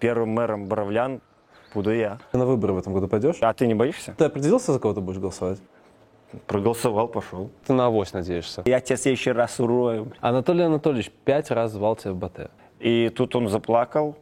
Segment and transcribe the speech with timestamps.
[0.00, 1.20] первым мэром Боровлян
[1.74, 2.18] буду я.
[2.32, 3.36] Ты на выборы в этом году пойдешь?
[3.40, 4.14] А ты не боишься?
[4.18, 5.58] Ты определился, за кого ты будешь голосовать?
[6.46, 7.50] Проголосовал, пошел.
[7.66, 8.62] Ты на авось надеешься.
[8.64, 10.12] Я тебя в следующий раз урою.
[10.20, 12.50] Анатолий Анатольевич пять раз звал тебя в БТ.
[12.78, 14.16] И тут он заплакал.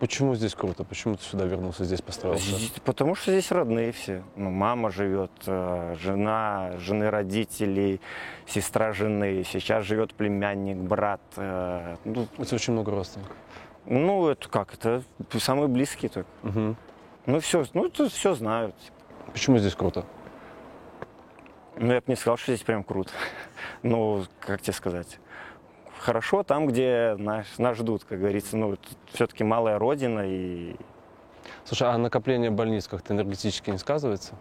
[0.00, 0.82] Почему здесь круто?
[0.82, 2.56] Почему ты сюда вернулся, здесь построился?
[2.86, 4.22] Потому что здесь родные все.
[4.34, 8.00] Ну, мама живет, э, жена, жены родителей,
[8.46, 9.44] сестра жены.
[9.44, 11.20] Сейчас живет племянник, брат.
[11.36, 13.36] э, Ну, У тебя очень много родственников.
[13.84, 14.72] ну, это как?
[14.72, 15.02] Это
[15.38, 16.30] самые близкие только.
[16.44, 16.76] Мгм.
[17.26, 18.74] Ну, все, ну, тут все знают.
[19.34, 20.06] Почему здесь круто?
[21.76, 23.10] Ну, я бы не сказал, что здесь прям круто.
[23.82, 25.18] Ну, как тебе сказать?
[26.00, 28.56] Хорошо там, где нас, нас ждут, как говорится.
[28.56, 28.78] Ну,
[29.12, 30.74] все-таки малая родина и...
[31.64, 34.34] Слушай, а накопление больниц как-то энергетически не сказывается?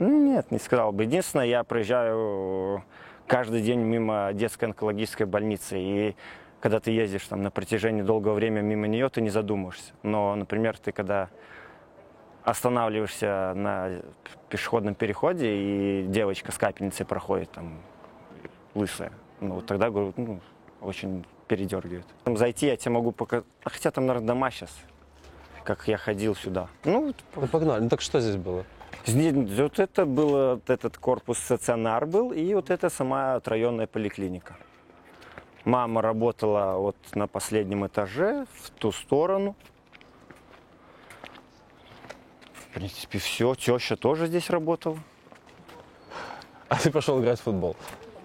[0.00, 1.04] Ну, Нет, не сказал бы.
[1.04, 2.82] Единственное, я проезжаю
[3.28, 5.78] каждый день мимо детской онкологической больницы.
[5.78, 6.16] И
[6.60, 9.92] когда ты ездишь там на протяжении долгого времени мимо нее, ты не задумываешься.
[10.02, 11.28] Но, например, ты когда
[12.42, 14.00] останавливаешься на
[14.48, 17.78] пешеходном переходе, и девочка с капельницей проходит там
[18.74, 20.40] лысая, ну, тогда, говорю, ну,
[20.80, 22.06] очень передергивает.
[22.24, 24.70] Там зайти я тебе могу показать, хотя там, наверное, дома сейчас,
[25.64, 26.68] как я ходил сюда.
[26.84, 27.82] Ну, Ну погнали.
[27.82, 28.64] Ну так что здесь было?
[29.06, 34.56] Здесь Вот это было, вот этот корпус стационар был, и вот это сама районная поликлиника.
[35.64, 39.54] Мама работала вот на последнем этаже, в ту сторону.
[42.52, 43.54] В принципе, все.
[43.54, 44.98] Теща тоже здесь работала.
[46.68, 47.76] А ты пошел играть в футбол.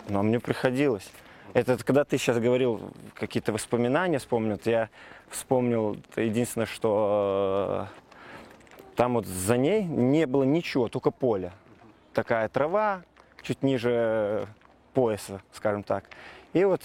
[0.08, 1.09] Но мне приходилось.
[1.53, 4.89] Это когда ты сейчас говорил какие-то воспоминания, вспомнил, я
[5.29, 11.52] вспомнил единственное, что э, там вот за ней не было ничего, только поле.
[12.13, 13.03] Такая трава,
[13.41, 14.47] чуть ниже
[14.93, 16.05] пояса, скажем так.
[16.56, 16.81] И вот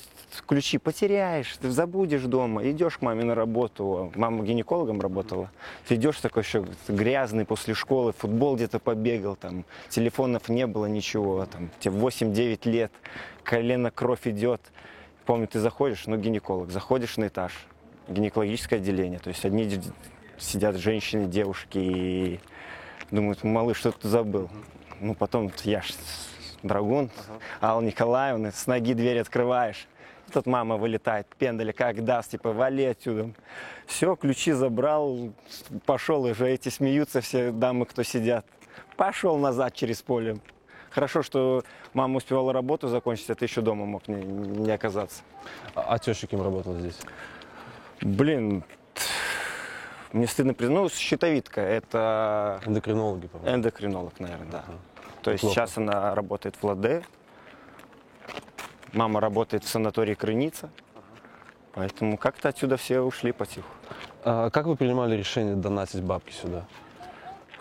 [0.49, 5.49] ключи потеряешь, ты забудешь дома, идешь к маме на работу, мама гинекологом работала,
[5.87, 11.47] ты идешь такой еще грязный после школы, футбол где-то побегал, там, телефонов не было, ничего,
[11.47, 12.91] там, тебе 8-9 лет,
[13.45, 14.61] колено кровь идет.
[15.25, 17.53] Помню, ты заходишь, ну, гинеколог, заходишь на этаж,
[18.09, 19.81] гинекологическое отделение, то есть одни
[20.37, 22.41] сидят женщины, девушки и
[23.13, 24.51] думают, малыш, что ты забыл?
[24.99, 25.93] Ну, потом я ж
[26.63, 27.11] драгун,
[27.61, 29.87] Алла Николаевна, с ноги дверь открываешь.
[30.29, 33.31] И Тут мама вылетает, пендаля как даст, типа, вали отсюда.
[33.87, 35.33] Все, ключи забрал,
[35.87, 38.47] пошел, уже эти смеются все дамы, кто сидят.
[38.97, 40.39] Пошел назад через поле.
[40.91, 41.63] Хорошо, что
[41.95, 45.23] мама успевала работу закончить, а ты еще дома мог не, не оказаться.
[45.75, 46.99] А, а теща кем работала здесь?
[48.01, 48.65] Блин,
[50.13, 53.57] мне стыдно признать, ну, щитовидка, это Эндокринологи, по-моему.
[53.57, 54.65] эндокринолог, наверное, да.
[54.67, 54.79] Ага.
[55.23, 55.55] То есть Плохо.
[55.55, 57.03] сейчас она работает в Ладе,
[58.93, 60.71] мама работает в санатории Крыница,
[61.73, 63.69] поэтому как-то отсюда все ушли потиху.
[64.25, 66.67] А как вы принимали решение донатить бабки сюда?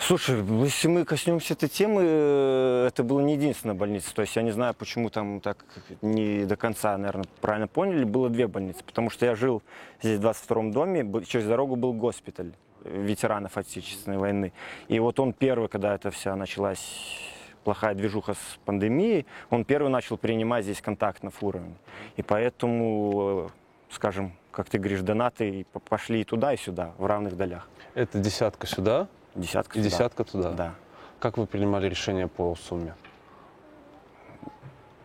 [0.02, 4.16] Слушай, если мы коснемся этой темы, э, это была не единственная больница.
[4.16, 5.66] То есть я не знаю, почему там так
[6.02, 8.06] не до конца, наверное, правильно поняли.
[8.06, 9.62] Было две больницы, потому что я жил
[10.02, 12.53] здесь в 22-м доме, через дорогу был госпиталь
[12.86, 14.53] ветеранов Отечественной войны.
[14.88, 16.80] И вот он первый, когда эта вся началась
[17.69, 21.75] плохая движуха с пандемией, он первый начал принимать здесь контактных уровень.
[22.18, 27.38] И поэтому, э, скажем, как ты говоришь, донаты пошли и туда, и сюда, в равных
[27.38, 27.69] долях.
[27.94, 29.90] Это десятка сюда Десятка и сюда.
[29.96, 30.52] десятка туда.
[30.53, 30.75] Да.
[31.19, 32.96] Как вы принимали решение по сумме?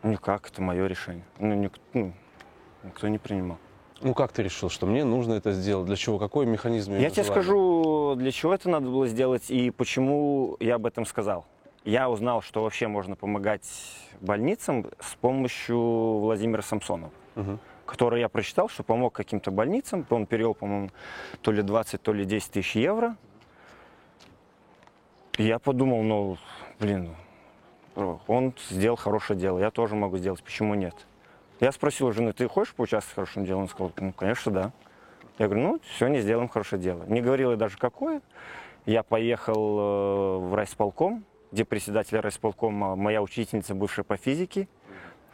[0.02, 1.25] Никак, это мое решение.
[1.38, 2.14] Ну, ник- ну,
[2.82, 3.58] никто не принимал.
[4.00, 5.86] Ну как ты решил, что мне нужно это сделать?
[5.86, 6.19] Для чего?
[6.19, 6.94] Какой механизм?
[6.96, 11.44] Я тебе скажу, для чего это надо было сделать и почему я об этом сказал.
[11.84, 13.68] Я узнал, что вообще можно помогать
[14.20, 17.58] больницам с помощью Владимира Самсонова, Мгм.
[17.84, 20.06] который я прочитал, что помог каким-то больницам.
[20.08, 20.90] Он перевел, по-моему,
[21.42, 23.16] то ли 20, то ли 10 тысяч евро.
[25.36, 26.38] И я подумал, ну,
[26.80, 27.14] блин,
[27.96, 30.94] он сделал хорошее дело, я тоже могу сделать, почему нет?
[31.60, 33.56] Я спросил жены, ты хочешь поучаствовать в хорошем деле?
[33.56, 34.72] Он сказал, ну, конечно, да.
[35.38, 37.04] Я говорю, ну, сегодня сделаем хорошее дело.
[37.04, 38.22] Не говорил я даже какое.
[38.87, 44.66] Я поехал э, в райсполком, где председатель райсполкома моя учительница, бывшая по физике.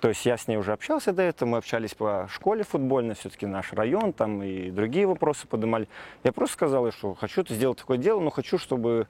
[0.00, 3.46] То есть я с ней уже общался до этого, мы общались по школе футбольной, все-таки
[3.46, 5.88] наш район, там и другие вопросы поднимали.
[6.22, 9.08] Я просто сказал что хочу сделать такое дело, но хочу, чтобы,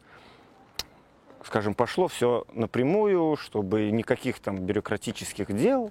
[1.44, 5.90] скажем, пошло все напрямую, чтобы никаких там бюрократических дел.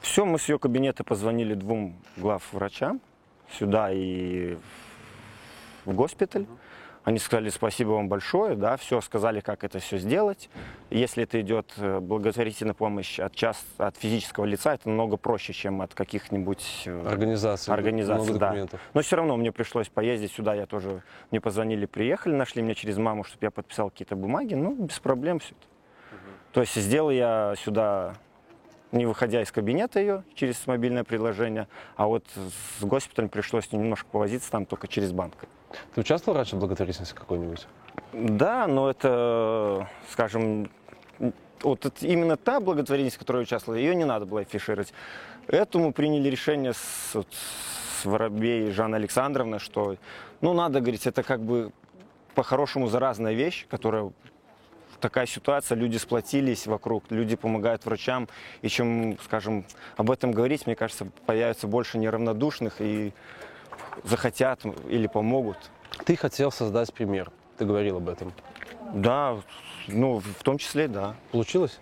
[0.00, 3.02] Все, мы с ее кабинета позвонили двум главврачам,
[3.50, 4.56] сюда и
[5.84, 6.46] в госпиталь.
[7.06, 10.50] Они сказали спасибо вам большое, да, все сказали, как это все сделать.
[10.90, 15.82] Если это идет э, благотворительная помощь от, част, от физического лица, это намного проще, чем
[15.82, 17.70] от каких-нибудь э, Организации.
[17.70, 18.24] организаций.
[18.24, 18.46] Много да.
[18.48, 18.80] документов.
[18.92, 22.96] Но все равно мне пришлось поездить сюда, я тоже, мне позвонили, приехали, нашли меня через
[22.98, 26.18] маму, чтобы я подписал какие-то бумаги, ну, без проблем все это.
[26.50, 28.14] То есть сделал я сюда,
[28.92, 32.24] не выходя из кабинета ее, через мобильное приложение, а вот
[32.80, 35.34] с госпиталем пришлось немножко повозиться там только через банк.
[35.94, 37.66] Ты участвовал раньше в благотворительности какой-нибудь?
[38.12, 40.70] Да, но это, скажем,
[41.62, 44.92] вот именно та благотворительность, в которой я участвовал, ее не надо было афишировать.
[45.48, 49.96] Этому приняли решение с, вот, с Воробей Жанна Александровна, что,
[50.40, 51.72] ну, надо говорить, это как бы
[52.34, 54.12] по-хорошему заразная вещь, которая
[55.00, 58.28] такая ситуация, люди сплотились вокруг, люди помогают врачам,
[58.62, 59.64] и чем, скажем,
[59.96, 63.12] об этом говорить, мне кажется, появится больше неравнодушных и
[64.04, 65.58] захотят или помогут.
[66.04, 67.30] Ты хотел создать пример.
[67.58, 68.32] Ты говорил об этом.
[68.92, 69.38] Да,
[69.88, 71.14] ну, в том числе, да.
[71.32, 71.78] Получилось?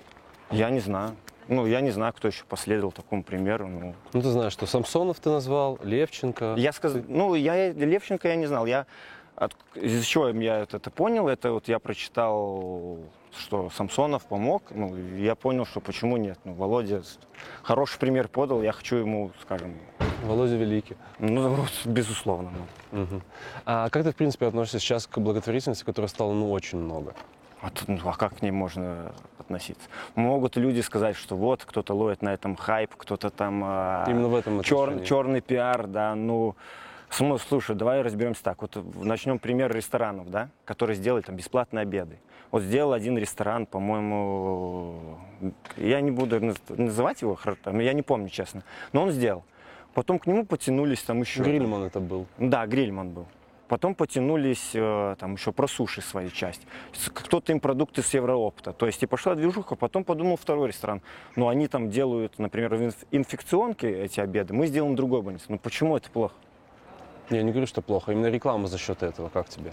[0.51, 1.17] Я не знаю.
[1.49, 3.67] Ну, я не знаю, кто еще последовал такому примеру.
[3.69, 6.55] Ну, Ну, ты знаешь, что Самсонов ты назвал, Левченко.
[6.57, 8.65] я сказал, ну, я Левченко я не знал.
[8.65, 8.87] Я
[9.37, 12.99] от, из чего я это, это понял, это вот я прочитал,
[13.37, 14.63] что Самсонов помог.
[14.71, 16.39] Ну, я понял, что почему нет.
[16.45, 17.03] Ну, Володя
[17.63, 19.75] хороший пример подал, я хочу ему, скажем,
[20.25, 20.97] Володя Великий.
[21.19, 22.51] ну, безусловно.
[22.93, 23.01] ну.
[23.03, 23.23] Мгм.
[23.67, 27.15] А как ты, в принципе, относишься сейчас к благотворительности, которой стало, ну, очень много?
[27.61, 29.89] А, тут, ну, а как к ней можно относиться?
[30.15, 34.35] Могут люди сказать, что вот кто-то ловит на этом хайп, кто-то там а, Именно в
[34.35, 36.57] этом чер- черный пиар, да, ну см-
[37.11, 38.61] слушай, давай разберемся так.
[38.63, 42.19] Вот начнем пример ресторанов, да, которые сделали там бесплатные обеды.
[42.51, 45.19] Вот сделал один ресторан, по-моему,
[45.77, 48.63] я не буду наз- называть его, я не помню, честно,
[48.93, 49.45] но он сделал.
[49.93, 51.43] Потом к нему потянулись там еще.
[51.43, 52.27] Грильман это был.
[52.39, 53.27] Да, Грильман был.
[53.69, 56.63] Потом потянулись э, там еще про суши свою часть.
[57.13, 58.73] Кто-то им продукты с Евроопта.
[58.73, 61.01] То есть и пошла движуха, потом подумал второй ресторан.
[61.35, 65.47] Ну, они там делают, например, в инф- инфекционки эти обеды, мы сделаем другой больнице.
[65.49, 66.35] Ну, почему это плохо?
[67.31, 69.29] Я не говорю, что плохо, именно реклама за счет этого.
[69.29, 69.73] Как тебе?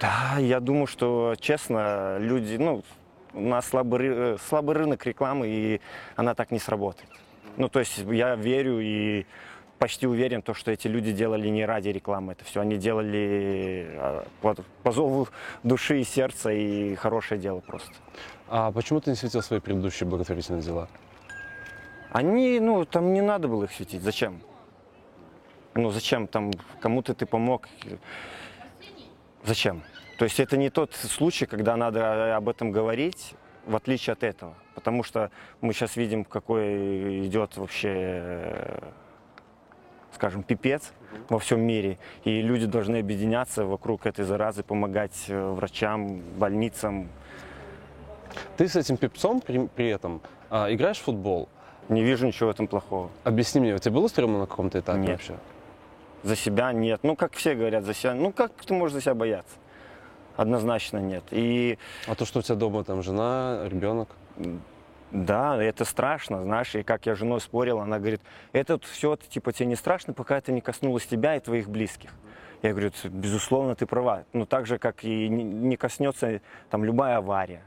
[0.00, 2.82] Да, я думаю, что, честно, люди, ну,
[3.34, 5.80] у нас слабый, э, слабый рынок рекламы, и
[6.16, 7.10] она так не сработает.
[7.56, 9.26] Ну, то есть я верю и
[9.78, 12.60] почти уверен, то, что эти люди делали не ради рекламы это все.
[12.60, 15.28] Они делали э, по, по зову
[15.62, 17.92] души и сердца, и хорошее дело просто.
[18.48, 20.88] А почему ты не светил свои предыдущие благотворительные дела?
[22.10, 24.02] Они, ну, там не надо было их светить.
[24.02, 24.40] Зачем?
[25.74, 26.50] Ну, зачем там
[26.80, 27.68] кому-то ты помог?
[29.44, 29.82] Зачем?
[30.18, 33.34] То есть это не тот случай, когда надо об этом говорить,
[33.66, 34.54] в отличие от этого.
[34.74, 35.30] Потому что
[35.60, 38.80] мы сейчас видим, какой идет вообще, э,
[40.14, 40.92] скажем, пипец
[41.28, 41.98] во всем мире.
[42.24, 47.08] И люди должны объединяться вокруг этой заразы, помогать э, врачам, больницам.
[48.56, 50.20] Ты с этим пипцом при, при этом
[50.50, 51.48] а, играешь в футбол.
[51.88, 53.10] Не вижу ничего в этом плохого.
[53.24, 55.10] Объясни мне, у тебя было стрёмно на каком-то этапе Нет.
[55.10, 55.34] вообще?
[56.22, 57.00] За себя нет.
[57.02, 58.14] Ну, как все говорят, за себя.
[58.14, 59.56] Ну, как ты можешь за себя бояться?
[60.36, 61.24] Однозначно нет.
[61.30, 64.08] И А то, что у тебя дома там жена, ребенок?
[65.10, 68.20] да, это страшно, знаешь, и как я с женой спорил, она говорит,
[68.52, 72.10] это все, типа, тебе не страшно, пока это не коснулось тебя и твоих близких.
[72.62, 74.24] Я говорю, «Ц- безусловно, ты права.
[74.34, 77.62] Ну, так же, как и не- не коснется там любая авария.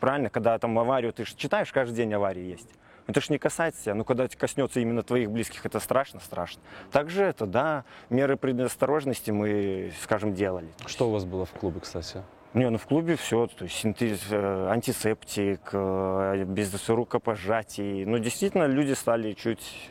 [0.00, 0.30] Правильно?
[0.30, 2.68] Когда там аварию, ты же читаешь, каждый день аварии есть.
[3.06, 3.94] Это ж не касается тебя.
[3.94, 6.62] Ну, когда коснется именно твоих близких, это страшно, страшно.
[6.90, 10.68] Также это, да, меры предосторожности мы, скажем, делали.
[10.86, 12.22] Что у вас было в клубе, кстати?
[12.54, 18.04] Не, ну в клубе все, то есть синтез, э, антисептик, э, без рукопожатий.
[18.04, 19.90] Ну, действительно, люди стали чуть...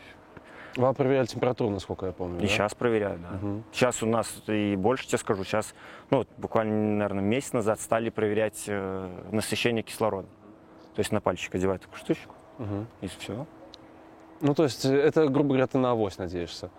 [0.77, 2.47] Вам проверяли температуру, насколько я помню, И да?
[2.47, 3.31] сейчас проверяют, да.
[3.31, 3.63] Мгм.
[3.73, 5.75] Сейчас у нас, и больше тебе скажу, сейчас,
[6.09, 10.29] ну, вот буквально, наверное, месяц назад стали проверять э, насыщение кислорода.
[10.95, 12.87] То есть на пальчик одевают такую штучку, Мгм.
[13.01, 13.45] и все.
[14.41, 16.69] Ну, то есть, э, это, грубо говоря, ты на авось надеешься.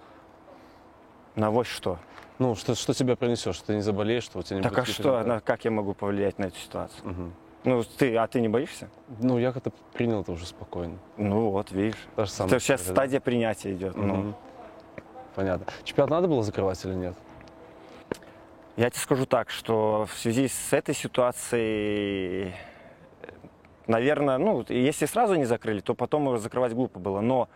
[1.35, 1.99] На вот что.
[2.39, 4.79] Ну, что, что тебя принесет, что ты не заболеешь, что у тебя не Так будет
[4.79, 5.35] а каких-то что, результатов?
[5.35, 7.01] на- как я могу повлиять на эту ситуацию?
[7.09, 7.33] Мгм.
[7.65, 8.91] Ну, ты, а ты не боишься?
[9.21, 10.99] Ну, я как-то принял это уже спокойно.
[11.17, 11.97] Ну вот, видишь.
[12.17, 12.93] Та же самая Это сейчас да?
[12.93, 13.97] стадия принятия идет.
[13.97, 14.35] Ну, Мгм.
[15.35, 15.67] Понятно.
[15.85, 17.17] Чемпионат надо было закрывать или нет?
[18.77, 22.53] Я тебе скажу так, что в связи с этой ситуацией,
[23.87, 27.21] наверное, ну, если сразу не закрыли, то потом его закрывать глупо было.
[27.21, 27.49] Но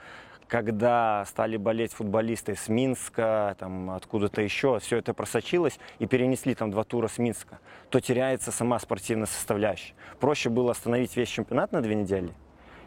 [0.48, 6.70] когда стали болеть футболисты с Минска, там откуда-то еще, все это просочилось и перенесли там
[6.70, 7.58] два тура с Минска,
[7.90, 9.94] то теряется сама спортивная составляющая.
[10.20, 12.32] Проще было остановить весь чемпионат на две недели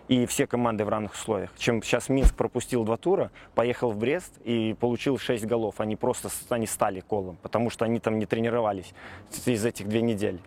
[0.07, 1.51] и все команды в равных условиях.
[1.57, 5.79] Чем сейчас Минск пропустил два тура, поехал в Брест и получил 6 голов.
[5.79, 8.93] Они просто они стали колом, потому что они там не тренировались
[9.45, 10.39] из этих две недели.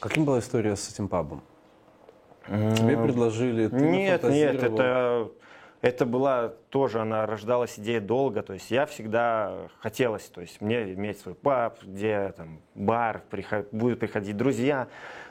[0.00, 1.42] Каким была история с этим пабом?
[2.46, 5.30] Тебе предложили, ты Нет, нет, это,
[5.82, 10.94] это была тоже, она рождалась идея долго, то есть я всегда хотелось, то есть мне
[10.94, 14.88] иметь свой паб, где там бар, приход- будут приходить друзья,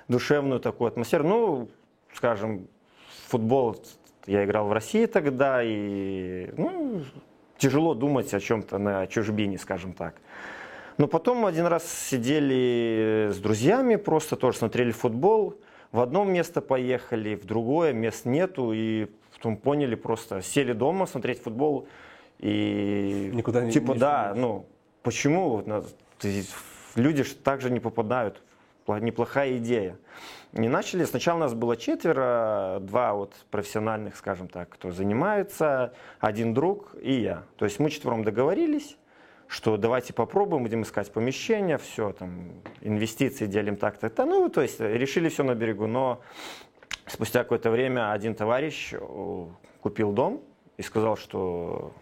[0.08, 1.28] душевную такую атмосферу.
[1.28, 1.70] Ну,
[2.14, 2.68] скажем,
[3.28, 3.78] футбол
[4.28, 7.02] я играл в России тогда, и ну,
[7.58, 10.16] тяжело думать о чем-то на чужбине, скажем так.
[10.98, 15.56] Но потом один раз сидели с друзьями, просто тоже смотрели футбол.
[15.92, 18.72] В одно место поехали, в другое, мест нету.
[18.74, 21.88] И потом поняли просто, сели дома смотреть футбол.
[22.40, 24.42] И Никуда не- Типа, не да, снимешь.
[24.42, 24.66] ну,
[25.04, 25.64] почему?
[26.96, 28.42] Люди же также не попадают.
[28.88, 29.98] Неплохая идея.
[30.54, 31.04] Не начали.
[31.04, 37.44] Сначала нас было четверо, два вот профессиональных, скажем так, кто занимается, один друг и я.
[37.58, 38.98] То есть мы четвером договорились,
[39.48, 42.52] что давайте попробуем, будем искать помещение, все, там,
[42.82, 44.10] инвестиции делим так-то.
[44.10, 45.88] то Ну, то есть решили все на берегу.
[45.88, 46.22] Но
[47.06, 49.46] спустя какое-то время один товарищ э,
[49.82, 50.42] купил дом
[50.76, 51.94] и сказал, что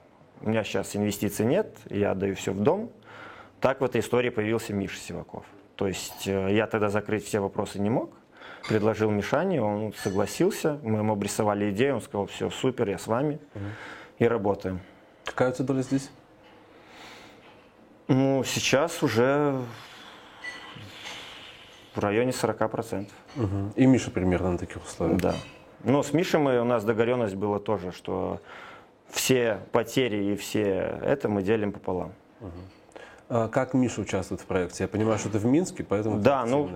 [0.41, 2.91] у меня сейчас инвестиций нет, я отдаю все в дом.
[3.61, 5.45] Так в этой истории появился Миша Сиваков.
[5.75, 8.11] То есть э, я тогда закрыть все вопросы не мог.
[8.67, 13.39] Предложил Мишане, он согласился, мы ему обрисовали идею, он сказал, все, супер, я с вами
[14.17, 14.79] и работаем.
[15.23, 16.09] Какая у тебя доля здесь?
[18.07, 19.59] Ну, сейчас уже
[21.95, 23.09] в районе 40%.
[23.35, 23.73] Мгм.
[23.75, 25.21] И Миша примерно на таких условиях.
[25.21, 25.35] Да.
[25.83, 28.41] Но с Мишей мы, у нас договоренность была тоже, что
[29.09, 32.13] все потери и все это мы делим пополам.
[32.41, 32.49] А
[33.27, 34.83] как Миша участвует в проекте?
[34.83, 36.19] Я понимаю, что ты в Минске, поэтому...
[36.19, 36.69] Да, ну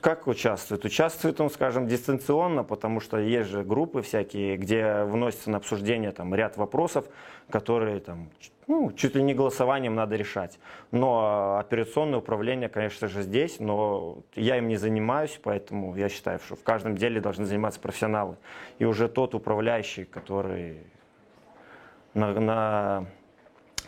[0.00, 0.84] как участвует?
[0.84, 6.34] Участвует он, скажем, дистанционно, потому что есть же группы всякие, где вносится на обсуждение там
[6.34, 7.06] ряд вопросов,
[7.50, 8.30] которые там
[8.66, 10.58] ну, чуть ли не голосованием надо решать.
[10.90, 16.56] Но операционное управление, конечно же, здесь, но я им не занимаюсь, поэтому я считаю, что
[16.56, 18.36] в каждом деле должны заниматься профессионалы.
[18.78, 20.78] И уже тот управляющий, который
[22.14, 23.06] на- на-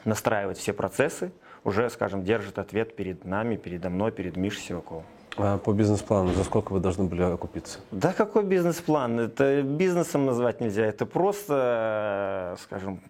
[0.04, 1.32] настраивает все процессы,
[1.66, 5.04] уже, скажем, держит ответ перед нами, передо мной, перед Мишей Сиваковым.
[5.36, 7.80] А по бизнес-плану, за сколько вы должны были окупиться?
[7.90, 9.18] Да какой бизнес-план?
[9.18, 10.86] Это бизнесом назвать нельзя.
[10.86, 13.00] Это просто, э, скажем,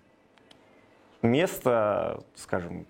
[1.20, 2.86] место, скажем,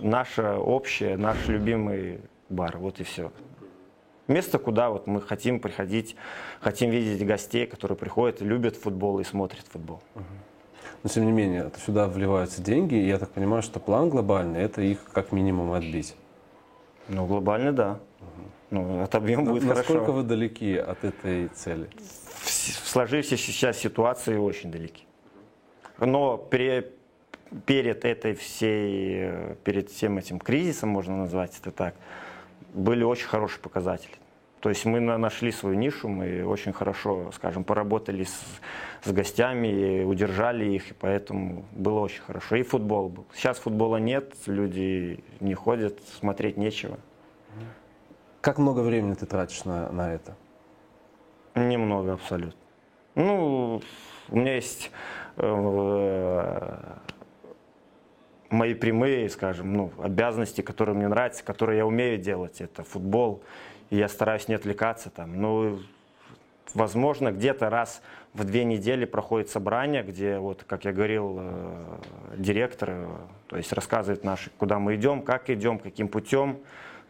[0.00, 2.78] наше общее, наш любимый бар.
[2.78, 3.32] Вот и все.
[4.28, 6.14] Место, куда вот мы хотим приходить,
[6.60, 10.00] хотим видеть гостей, которые приходят любят футбол и смотрят футбол.
[11.02, 14.82] Но тем не менее, сюда вливаются деньги, и я так понимаю, что план глобальный– это
[14.82, 16.14] их как минимум отбить.
[17.08, 17.98] Ну, глобально, да.
[18.70, 20.12] Ну, отобьем будет Насколько хорошо.
[20.12, 21.88] вы далеки от этой цели?
[21.96, 25.04] в в сложившейся сейчас ситуации очень далеки.
[25.98, 26.90] Но пре-
[27.66, 31.94] перед этой всей, перед всем этим кризисом, можно назвать это так,
[32.74, 34.14] были очень хорошие показатели.
[34.62, 38.40] То есть мы на- нашли свою нишу, мы очень хорошо, скажем, поработали с,
[39.02, 42.54] с гостями, удержали их, и поэтому было очень хорошо.
[42.54, 43.26] И футбол был.
[43.34, 46.96] Сейчас футбола нет, люди не ходят, смотреть нечего.
[48.40, 50.36] Как много времени ты тратишь на, на это?
[51.56, 52.60] Немного абсолютно.
[53.16, 53.82] Ну,
[54.28, 54.92] у меня есть
[55.38, 56.80] э,
[58.48, 62.60] мои прямые, скажем, ну, обязанности, которые мне нравятся, которые я умею делать.
[62.60, 63.42] Это футбол,
[63.92, 65.38] и я стараюсь не отвлекаться там.
[65.38, 65.78] Ну,
[66.72, 68.00] возможно, где-то раз
[68.32, 71.98] в две недели проходит собрание, где, вот, как я говорил, э,
[72.38, 73.06] директор, э,
[73.48, 76.58] то есть рассказывает наши, куда мы идем, как идем, каким путем,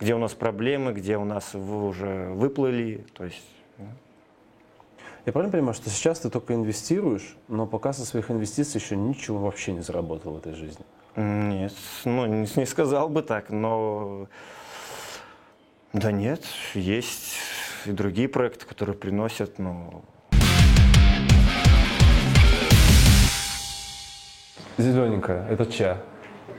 [0.00, 3.48] где у нас проблемы, где у нас вы уже выплыли, то есть
[5.24, 9.38] Я правильно понимаю, что сейчас ты только инвестируешь, но пока со своих инвестиций еще ничего
[9.38, 10.84] вообще не заработал в этой жизни?
[11.14, 11.74] Нет,
[12.04, 14.26] ну не, не сказал бы так, но
[15.92, 16.42] да нет,
[16.74, 17.36] есть
[17.86, 20.04] и другие проекты, которые приносят, ну
[24.78, 25.98] Зелененькая, это чья?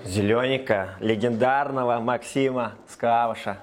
[0.05, 3.57] зелененько легендарного Максима Скаваша.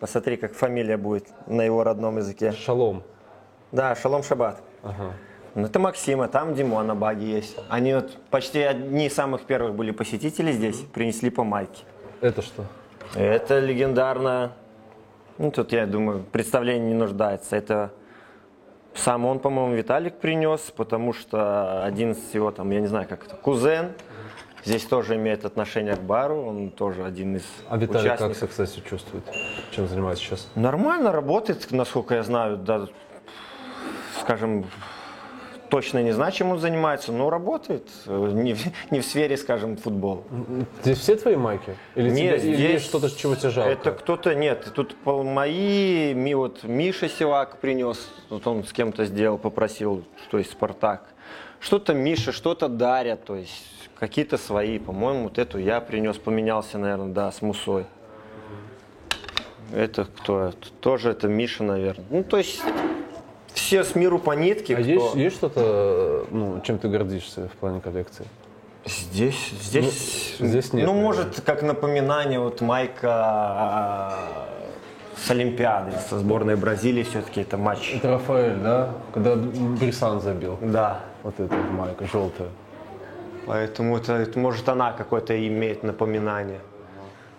[0.00, 2.52] Посмотри, как фамилия будет на его родном языке.
[2.52, 3.02] Шалом.
[3.72, 4.62] Да, Шалом Шабат.
[4.82, 5.12] Ага.
[5.54, 7.56] Ну, это Максима, там Димон на баге есть.
[7.68, 11.82] Они вот почти одни из самых первых были посетители здесь, принесли по майке.
[12.20, 12.64] Это что?
[13.14, 14.52] Это легендарно.
[15.38, 17.56] Ну, тут, я думаю, представление не нуждается.
[17.56, 17.92] Это
[18.94, 23.24] сам он, по-моему, Виталик принес, потому что один из его, там, я не знаю, как
[23.24, 23.92] это, кузен
[24.64, 28.36] здесь тоже имеет отношение к бару, он тоже один из А Виталий как участников.
[28.36, 29.24] себя, кстати, чувствует?
[29.70, 30.48] Чем занимается сейчас?
[30.56, 32.86] Нормально работает, насколько я знаю, да,
[34.20, 34.66] скажем,
[35.68, 37.88] точно не знаю, чем он занимается, но работает.
[38.06, 38.60] Э, Не в,
[38.90, 40.22] не в сфере, скажем, футбола.
[40.82, 41.76] Здесь все твои майки?
[41.94, 43.70] Или, Нет, тебе- или здесь есть что-то, чего тебе жалко?
[43.70, 49.38] Это кто-то, нет, тут мои, ми, вот Миша Сивак принес, вот он с кем-то сделал,
[49.38, 51.02] попросил, то есть Спартак.
[51.60, 53.64] Что-то Миша, что-то Дарья, то есть
[53.98, 57.86] какие-то свои, по-моему, вот эту я принес, поменялся, наверное, да, с Мусой.
[59.72, 60.52] Это кто?
[60.80, 62.06] Тоже это Миша, наверное.
[62.10, 62.62] Ну, то есть
[63.58, 64.74] все с миру по нитке.
[64.76, 68.24] А кто- есть, есть что-то, ну, чем ты гордишься в плане коллекции?
[68.86, 71.02] Здесь, здесь, Ну, здесь нет, Ну, наверное.
[71.02, 74.18] может, как напоминание, вот майка а,
[75.16, 77.94] с Олимпиады, со сборной Бразилии, все-таки это матч.
[77.96, 78.90] Это Рафаэль, да?
[79.12, 80.56] Когда Брисан забил.
[80.62, 81.00] Да.
[81.22, 82.48] Вот эта майка желтая.
[83.46, 86.60] Поэтому это, это, может она какое-то имеет напоминание.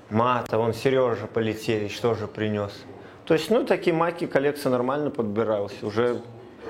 [0.10, 2.72] Мата, вон Сережа Полетевич тоже принес.
[3.30, 5.84] То есть, ну, такие майки коллекция нормально подбиралась.
[5.84, 6.20] Уже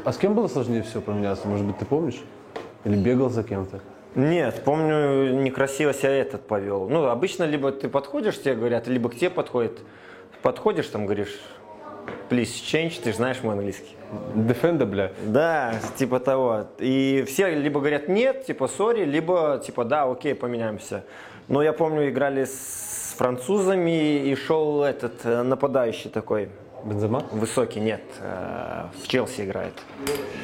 [0.03, 1.47] А с кем было сложнее всего поменяться?
[1.47, 2.21] Может быть, ты помнишь?
[2.83, 3.79] Или бегал за кем-то?
[4.13, 6.89] Нет, помню, некрасиво себя этот повел.
[6.89, 9.79] Ну, обычно либо ты подходишь, тебе говорят, либо к тебе подходит.
[10.41, 11.39] Подходишь, там говоришь,
[12.29, 13.95] please change, ты же знаешь мой английский.
[14.35, 15.13] Дефенда, бля.
[15.27, 16.65] Да, типа того.
[16.79, 21.05] И все либо говорят нет, типа сори, либо типа да, окей, поменяемся.
[21.47, 22.88] Но я помню, играли с
[23.19, 26.47] французами и шел этот э, нападающий такой,
[26.85, 27.25] Бензема?
[27.31, 29.73] высокий, нет, э, в Челси играет.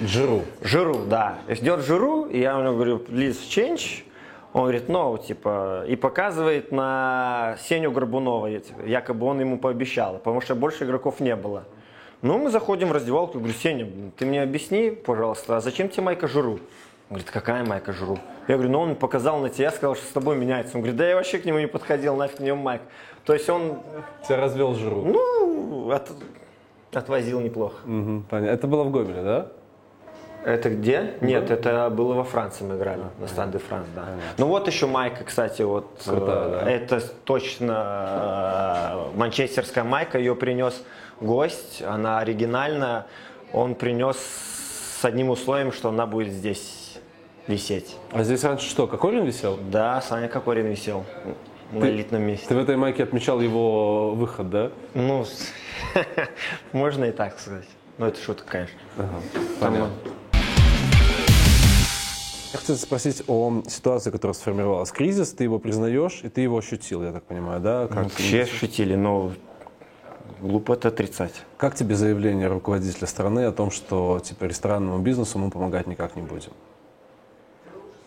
[0.03, 0.41] Джиру.
[0.61, 1.37] Жиру, да.
[1.47, 4.03] Идет Жиру, и я ему говорю, please change.
[4.51, 10.41] Он говорит, no, типа, и показывает на Сеню Горбунова, типа, якобы он ему пообещал, потому
[10.41, 11.63] что больше игроков не было.
[12.21, 16.27] Ну, мы заходим в раздевалку, говорю, Сеня, ты мне объясни, пожалуйста, а зачем тебе майка
[16.27, 16.59] Жиру?
[17.09, 18.17] Он говорит, какая майка Жиру?
[18.47, 20.75] Я говорю, ну он показал на тебя, сказал, что с тобой меняется.
[20.75, 22.81] Он говорит, да я вообще к нему не подходил, нафиг мне майк.
[23.25, 23.79] То есть он,
[24.27, 25.01] Тебя развел Жиру.
[25.05, 26.11] ну, от-
[26.93, 27.75] отвозил неплохо.
[27.85, 28.53] Мгм, понятно.
[28.53, 29.47] Это было в Гомеле, да?
[30.43, 31.15] Это где?
[31.21, 34.05] Нет, это было во Франции мы играли, на Стаде Франс, да.
[34.37, 36.69] Ну вот еще майка, кстати, вот Крутая, э, да.
[36.71, 40.83] это точно э, манчестерская майка, ее принес
[41.19, 43.07] гость, она оригинальная,
[43.53, 44.17] он принес
[44.99, 46.84] с одним условием, что она будет здесь
[47.47, 47.95] висеть.
[48.11, 49.57] А здесь раньше что, Кокорин висел?
[49.71, 51.05] Да, Саня Кокорин висел
[51.71, 52.45] на Ты- элитном месте.
[52.47, 54.71] Ты в этой майке отмечал его выход, да?
[54.93, 55.25] Ну,
[56.71, 57.67] можно и так сказать.
[57.97, 58.77] Ну это шутка, конечно.
[59.59, 59.89] Понятно.
[62.53, 64.91] Я хотел спросить о ситуации, которая сформировалась.
[64.91, 67.87] Кризис, ты его признаешь, и ты его ощутил, я так понимаю, да?
[67.87, 69.33] Как, ну, все шутили, но
[70.41, 71.33] глупо это отрицать.
[71.57, 76.21] как тебе заявление руководителя страны о том, что типа ресторанному бизнесу мы помогать никак не
[76.21, 76.51] будем?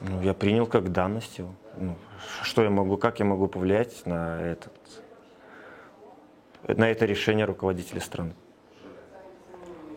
[0.01, 1.55] Ну, я принял как данность его.
[1.77, 1.97] Ну,
[2.43, 4.73] что я могу, как я могу повлиять на этот,
[6.67, 8.33] на это решение руководителя страны?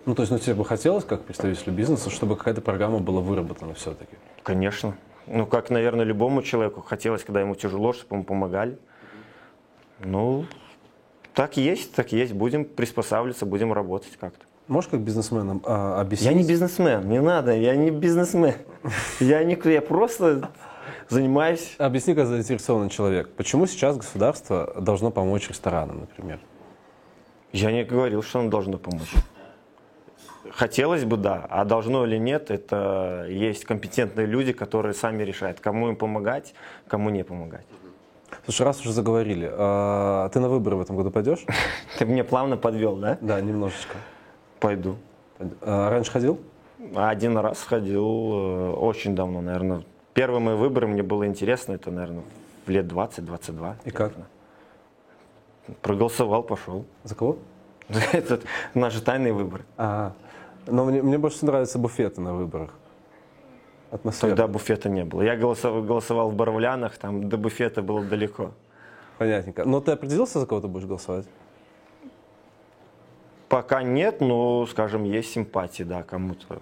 [0.05, 3.75] Ну, то есть, ну, тебе бы хотелось, как представителю бизнеса, чтобы какая-то программа была выработана
[3.75, 4.15] все-таки?
[4.41, 4.95] Конечно.
[5.27, 8.79] Ну, как, наверное, любому человеку хотелось, когда ему тяжело, чтобы ему помогали.
[9.99, 10.45] Ну,
[11.35, 12.33] так есть, так есть.
[12.33, 14.45] Будем приспосабливаться, будем работать как-то.
[14.71, 16.31] Можешь как бизнесменам а, объяснить?
[16.31, 18.53] Я не бизнесмен, не надо, я не бизнесмен.
[19.19, 20.49] Я, не, я просто
[21.09, 26.39] занимаюсь Объясни, как заинтересованный человек, почему сейчас государство должно помочь ресторанам, например?
[27.51, 29.11] Я не говорил, что оно должно помочь.
[30.51, 31.45] Хотелось бы, да.
[31.49, 36.53] А должно или нет, это есть компетентные люди, которые сами решают, кому им помогать,
[36.87, 37.65] кому не помогать.
[38.45, 41.43] Слушай, раз уже заговорили, а, ты на выборы в этом году пойдешь?
[41.99, 43.17] Ты мне плавно подвел, да?
[43.19, 43.97] Да, немножечко.
[44.61, 44.95] Пойду.
[45.61, 46.39] А, раньше ходил?
[46.95, 49.83] Один раз ходил э, очень давно, наверное.
[50.13, 52.23] Первые мои выборы мне было интересно, это, наверное,
[52.65, 53.75] в лет 20-22.
[53.85, 54.13] И как?
[55.81, 56.85] Проголосовал, пошел.
[57.03, 57.37] За кого?
[58.13, 58.39] Это
[58.75, 59.63] наши тайные выборы.
[59.77, 60.13] А,
[60.67, 62.71] но мне, мне больше нравятся буфеты на выборах.
[63.89, 64.29] Атмосфера.
[64.29, 65.23] Тогда буфета не было.
[65.23, 68.51] Я голосовал, голосовал в Боровлянах, там до буфета было далеко.
[69.17, 69.65] Понятненько.
[69.65, 71.25] Но ты определился, за кого ты будешь голосовать?
[73.51, 76.61] Пока нет, но, скажем, есть симпатии, да, кому-то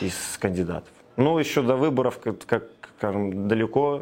[0.00, 0.92] из кандидатов.
[1.16, 2.62] Ну, еще до выборов, как, как
[2.96, 4.00] скажем, далеко,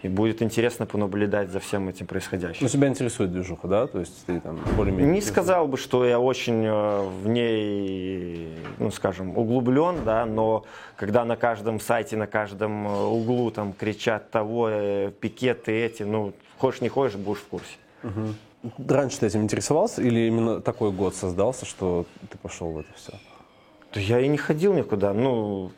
[0.00, 2.60] и будет интересно понаблюдать за всем этим происходящим.
[2.62, 3.86] Ну, тебя интересует движуха, да?
[3.86, 5.12] То есть ты там более-менее...
[5.12, 10.64] Не сказал бы, что я очень э, в ней, ну, скажем, углублен, да, но
[10.96, 16.32] когда на каждом сайте, на каждом э, углу там кричат того, э, пикеты эти, ну,
[16.56, 17.76] хочешь не хочешь, будешь в курсе.
[18.88, 23.12] Раньше ты этим интересовался или именно такой год создался, что ты пошел в это все?
[23.92, 25.72] Да я и не ходил никуда, ну,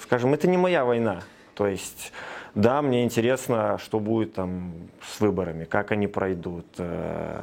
[0.00, 1.22] скажем, это не моя война.
[1.54, 2.12] То есть,
[2.54, 4.72] да, мне интересно, что будет там
[5.06, 6.66] с выборами, как они пройдут.
[6.78, 7.42] Э,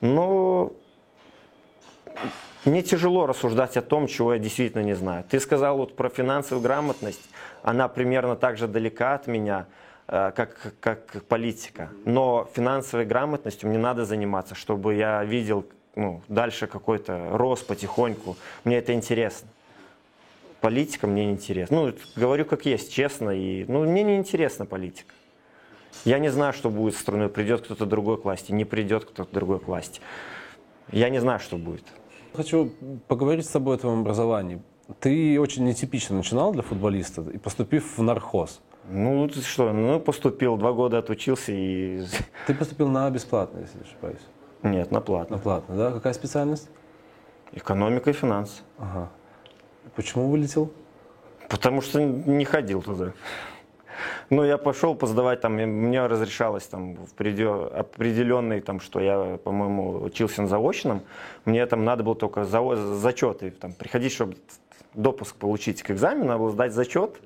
[0.00, 0.72] но
[2.64, 5.24] мне тяжело рассуждать о том, чего я действительно не знаю.
[5.28, 7.30] Ты сказал вот про финансовую грамотность,
[7.62, 9.66] она примерно так же далека от меня,
[10.08, 11.90] как, как политика.
[12.06, 15.66] Но финансовой грамотностью мне надо заниматься, чтобы я видел
[15.96, 18.36] ну, дальше какой-то рост потихоньку.
[18.64, 19.48] Мне это интересно.
[20.60, 21.76] Политика мне не интересна.
[21.76, 23.30] Ну, говорю как есть, честно.
[23.30, 25.12] И, ну, мне не интересна политика.
[26.04, 27.28] Я не знаю, что будет с страной.
[27.28, 30.00] Придет кто-то другой к власти, не придет кто-то другой к власти.
[30.90, 31.84] Я не знаю, что будет.
[32.34, 32.72] Хочу
[33.08, 34.62] поговорить с тобой о твоем образовании.
[35.00, 38.60] Ты очень нетипично начинал для футболиста, и поступив в нархоз.
[38.90, 42.02] Ну, что, ну, поступил, два года отучился и...
[42.46, 44.22] Ты поступил на бесплатно, если не ошибаюсь.
[44.62, 45.36] Нет, на платно.
[45.36, 45.92] На платно, да?
[45.92, 46.70] Какая специальность?
[47.52, 48.62] Экономика и финансы.
[48.78, 49.10] Ага.
[49.94, 50.72] Почему вылетел?
[51.50, 53.12] Потому что не ходил туда.
[54.30, 60.02] Ну, я пошел посдавать, там, мне разрешалось там в предел, определенный, там, что я, по-моему,
[60.02, 61.02] учился на заочном,
[61.44, 64.36] мне там надо было только за, зачеты, там, приходить, чтобы
[64.94, 67.20] допуск получить к экзамену, надо было сдать зачет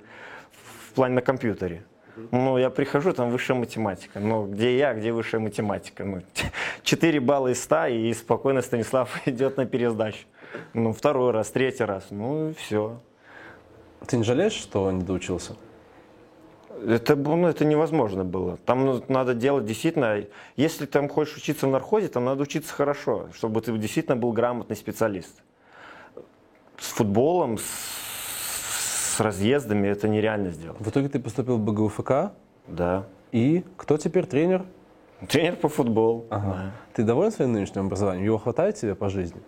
[0.92, 1.84] в плане на компьютере.
[2.30, 4.20] Ну, я прихожу, там высшая математика.
[4.20, 6.04] Ну, где я, где высшая математика?
[6.04, 6.20] Ну,
[6.82, 10.26] 4 балла из 100, и спокойно Станислав идет на пересдачу.
[10.74, 12.08] Ну, второй раз, третий раз.
[12.10, 13.00] Ну, и все.
[14.06, 15.56] Ты не жалеешь, что не доучился?
[16.86, 18.58] Это, ну, это невозможно было.
[18.66, 20.24] Там ну, надо делать действительно,
[20.56, 24.76] если там хочешь учиться в нархозе, там надо учиться хорошо, чтобы ты действительно был грамотный
[24.76, 25.32] специалист.
[26.78, 27.62] С футболом, с,
[29.22, 30.80] разъездами это нереально сделать.
[30.80, 32.32] В итоге ты поступил в БГУФК?
[32.68, 33.06] Да.
[33.32, 34.64] И кто теперь тренер?
[35.28, 36.26] Тренер по футболу.
[36.30, 36.46] Ага.
[36.46, 36.72] Да.
[36.94, 38.24] Ты доволен своим нынешним образованием?
[38.24, 39.40] Его хватает тебе по жизни?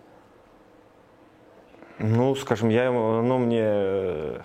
[1.99, 4.41] Ну, скажем, я, оно мне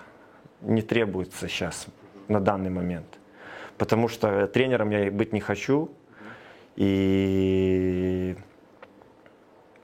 [0.61, 1.87] не требуется сейчас
[2.27, 3.19] на данный момент.
[3.77, 5.89] Потому что тренером я быть не хочу.
[6.75, 8.35] И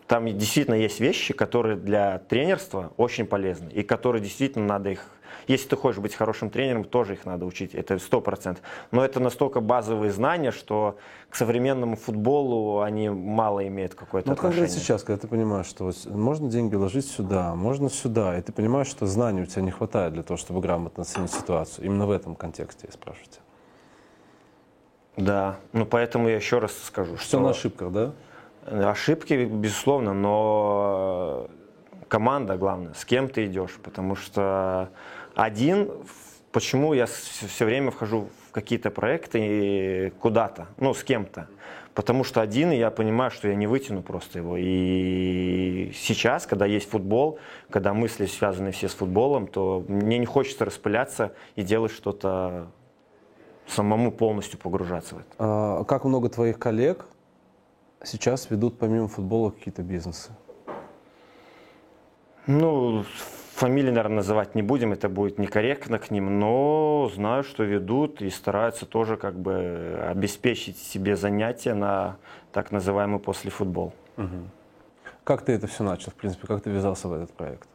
[0.08, 3.70] там действительно есть вещи, которые для тренерства очень полезны.
[3.72, 5.06] И которые действительно надо их
[5.48, 8.64] если ты хочешь быть хорошим тренером, тоже их надо учить, это сто процентов.
[8.92, 10.98] Но это настолько базовые знания, что
[11.30, 14.62] к современному футболу они мало имеют какое-то ну, отношение.
[14.62, 18.88] конкретно сейчас, когда ты понимаешь, что можно деньги ложить сюда, можно сюда, и ты понимаешь,
[18.88, 21.86] что знаний у тебя не хватает для того, чтобы грамотно оценить ситуацию.
[21.86, 23.42] Именно в этом контексте я спрашиваю тебя.
[25.18, 27.40] Да, ну поэтому я еще раз скажу, Все что...
[27.40, 28.14] на ошибках, да?
[28.66, 31.50] Ошибки, безусловно, но
[32.08, 34.90] команда главное, с кем ты идешь, потому что
[35.38, 35.91] один,
[36.52, 41.47] почему я все время вхожу в какие-то проекты куда-то, ну, с кем-то.
[41.93, 44.56] Потому что один, я понимаю, что я не вытяну просто его.
[44.58, 47.38] И сейчас, когда есть футбол,
[47.69, 52.71] когда мысли связаны все с футболом, то мне не хочется распыляться и делать что-то
[53.67, 55.30] самому полностью погружаться в это.
[55.39, 57.06] А как много твоих коллег
[58.04, 60.32] сейчас ведут помимо футбола какие-то бизнесы?
[62.47, 63.04] Ну,
[63.58, 68.30] Фамилии, наверное, называть не будем, это будет некорректно к ним, но знаю, что ведут и
[68.30, 72.17] стараются тоже как бы обеспечить себе занятия на
[72.52, 73.93] так называемый послефутбол.
[74.17, 74.28] Угу.
[75.24, 77.67] Как ты это все начал, в принципе, как ты ввязался в этот проект?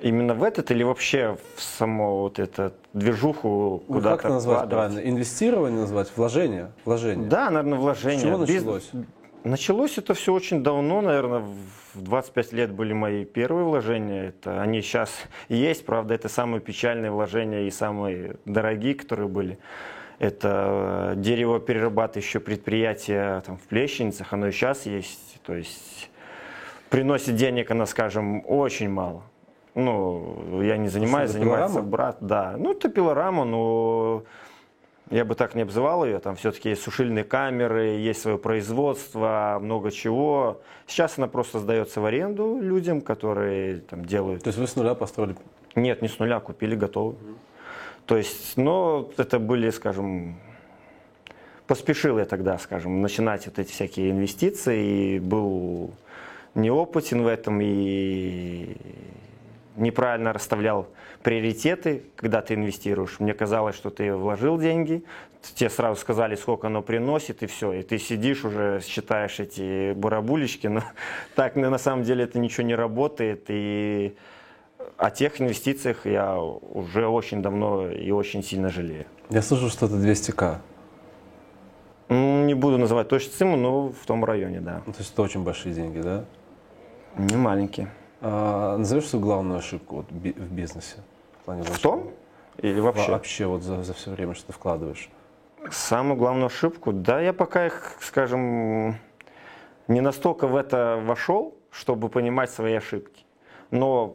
[0.00, 4.98] Именно в этот или вообще в саму вот эту движуху ну, куда-то Как назвать правильно?
[4.98, 6.12] Инвестирование назвать?
[6.14, 6.72] Вложение?
[6.84, 7.26] Вложение?
[7.26, 8.18] Да, наверное, вложение.
[8.18, 8.90] С чего началось?
[8.92, 9.04] Биз...
[9.44, 11.56] Началось это все очень давно, наверное, в
[12.02, 14.28] 25 лет были мои первые вложения.
[14.28, 15.10] Это они сейчас
[15.48, 19.58] есть, правда, это самые печальные вложения и самые дорогие, которые были.
[20.18, 25.40] Это э, деревоперерабатывающее предприятие там, в Плещеницах, оно и сейчас есть.
[25.44, 26.10] То есть
[26.88, 29.22] приносит денег она, скажем, очень мало.
[29.74, 32.54] Ну, я не занимаюсь, занимается брат, да.
[32.56, 34.24] Ну, это пилорама, но
[35.10, 39.90] я бы так не обзывал ее, там все-таки есть сушильные камеры, есть свое производство, много
[39.90, 40.60] чего.
[40.86, 44.42] Сейчас она просто сдается в аренду людям, которые там делают.
[44.42, 45.36] То есть вы с нуля построили?
[45.74, 47.16] Нет, не с нуля, купили готовый.
[47.16, 47.36] Mm-hmm.
[48.06, 50.36] То есть, но это были, скажем,
[51.66, 55.92] поспешил я тогда, скажем, начинать вот эти всякие инвестиции, и был
[56.54, 58.76] неопытен в этом, и
[59.76, 60.88] неправильно расставлял
[61.22, 63.20] приоритеты, когда ты инвестируешь.
[63.20, 65.04] Мне казалось, что ты вложил деньги,
[65.54, 67.72] тебе сразу сказали, сколько оно приносит, и все.
[67.72, 70.82] И ты сидишь уже, считаешь эти барабулечки, но
[71.34, 73.44] так на самом деле это ничего не работает.
[73.48, 74.16] И
[74.96, 79.06] о тех инвестициях я уже очень давно и очень сильно жалею.
[79.30, 80.58] Я слышу, что это 200к.
[82.08, 84.82] Не буду называть точно сумму, но в том районе, да.
[84.86, 86.24] Ну, то есть это очень большие деньги, да?
[87.16, 87.88] Не маленькие.
[88.28, 90.96] А, назовешь свою главную ошибку вот, в бизнесе?
[91.46, 92.10] В, в том?
[92.58, 93.12] Или вообще?
[93.12, 95.08] Вообще вот за, за все время, что ты вкладываешь.
[95.70, 96.92] Самую главную ошибку?
[96.92, 98.96] Да, я пока их, скажем,
[99.86, 103.24] не настолько в это вошел, чтобы понимать свои ошибки.
[103.70, 104.12] Но,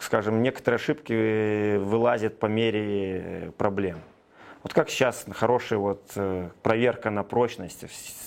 [0.00, 4.00] скажем, некоторые ошибки вылазят по мере проблем.
[4.64, 7.84] Вот как сейчас хорошая вот э, проверка на прочность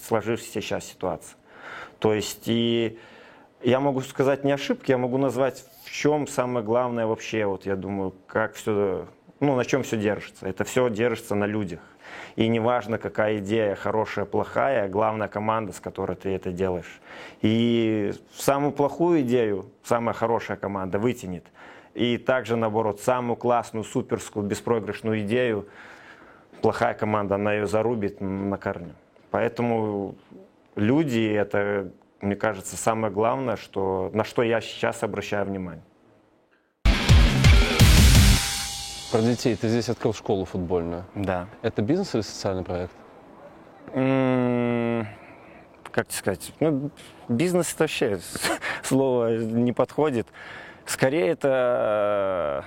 [0.07, 1.35] сложившейся сейчас ситуации.
[1.99, 2.99] То есть и
[3.61, 7.75] я могу сказать не ошибки, я могу назвать в чем самое главное вообще, вот я
[7.75, 9.07] думаю, как все,
[9.39, 10.47] ну на чем все держится.
[10.47, 11.79] Это все держится на людях.
[12.35, 17.01] И неважно, какая идея, хорошая, плохая, главная команда, с которой ты это делаешь.
[17.41, 21.45] И самую плохую идею самая хорошая команда вытянет.
[21.93, 25.67] И также, наоборот, самую классную, суперскую, беспроигрышную идею
[26.61, 28.95] плохая команда, она ее зарубит на корню.
[29.31, 30.15] Поэтому
[30.75, 31.91] люди, это,
[32.25, 35.83] мне кажется, самое главное, что, на что я сейчас обращаю внимание.
[39.11, 39.55] Про детей.
[39.55, 41.05] Ты здесь открыл школу футбольную.
[41.13, 41.47] Да.
[41.61, 42.91] Это бизнес или социальный проект?
[43.93, 45.07] М,
[45.91, 46.51] Как тебе сказать?
[46.59, 46.89] Ну,
[47.29, 48.19] бизнес это вообще
[48.83, 50.27] слово не подходит.
[50.85, 52.65] Скорее это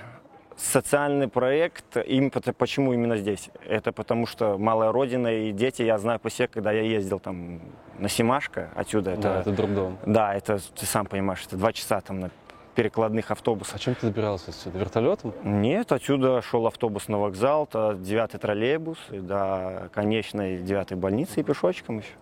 [0.59, 1.97] социальный проект.
[1.97, 3.49] Им, почему именно здесь?
[3.65, 7.61] Это потому что малая родина и дети, я знаю по себе, когда я ездил там
[7.97, 9.21] на Симашко, отсюда это...
[9.21, 9.97] Да, это дурдом.
[10.05, 12.29] Да, это, ты сам понимаешь, это два часа там на
[12.75, 13.75] перекладных автобусах.
[13.75, 14.77] А чем ты добирался отсюда?
[14.77, 15.33] Вертолетом?
[15.43, 21.43] Нет, отсюда шел автобус на вокзал, то девятый троллейбус, и до конечной девятой больницы и
[21.43, 22.13] пешочком еще.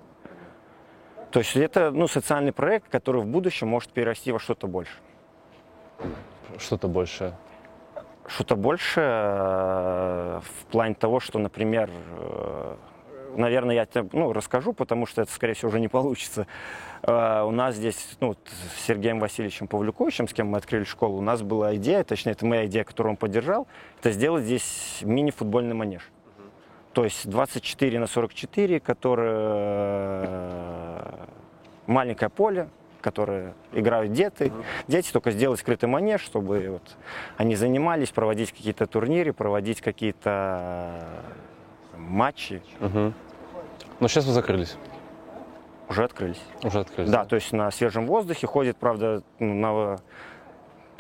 [1.32, 4.94] То есть это ну, социальный проект, который в будущем может перерасти во что-то больше.
[6.58, 7.36] Что-то большее.
[8.28, 12.76] Что-то больше э, в плане того, что, например, э,
[13.38, 16.46] наверное, я тебе ну, расскажу, потому что это, скорее всего, уже не получится.
[17.04, 18.36] Э, У нас здесь, ну,
[18.76, 22.46] с Сергеем Васильевичем Павлюковичем, с кем мы открыли школу, у нас была идея, точнее, это
[22.46, 23.66] моя идея, которую он поддержал,
[24.02, 26.12] это сделать здесь мини-футбольный манеж.
[26.92, 30.28] То есть 24 на 44, которое
[31.86, 32.68] маленькое поле,
[33.12, 34.52] которое играют дети.
[34.90, 36.98] Дети только сделать скрытый манеж, чтобы вот
[37.38, 41.00] они занимались, проводить какие-то турниры, проводить какие-то
[41.94, 42.62] э, матчи.
[42.82, 43.14] Мгм.
[44.02, 44.76] Но сейчас вы закрылись.
[45.88, 46.42] Уже открылись.
[46.64, 47.10] Уже открылись.
[47.10, 49.98] Да, то есть на свежем воздухе ходит, правда, ну, на-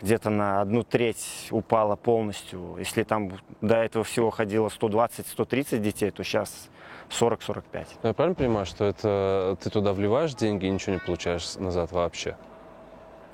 [0.01, 2.75] где-то на одну треть упала полностью.
[2.79, 6.69] Если там до этого всего ходило 120-130 детей, то сейчас
[7.09, 7.87] 40-45.
[8.03, 12.35] Я правильно понимаю, что это ты туда вливаешь деньги и ничего не получаешь назад вообще?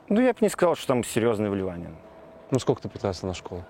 [0.09, 1.91] Ну, я бы не сказал, что там серьезные вливания.
[2.51, 3.63] Ну, сколько ты потратил на школу?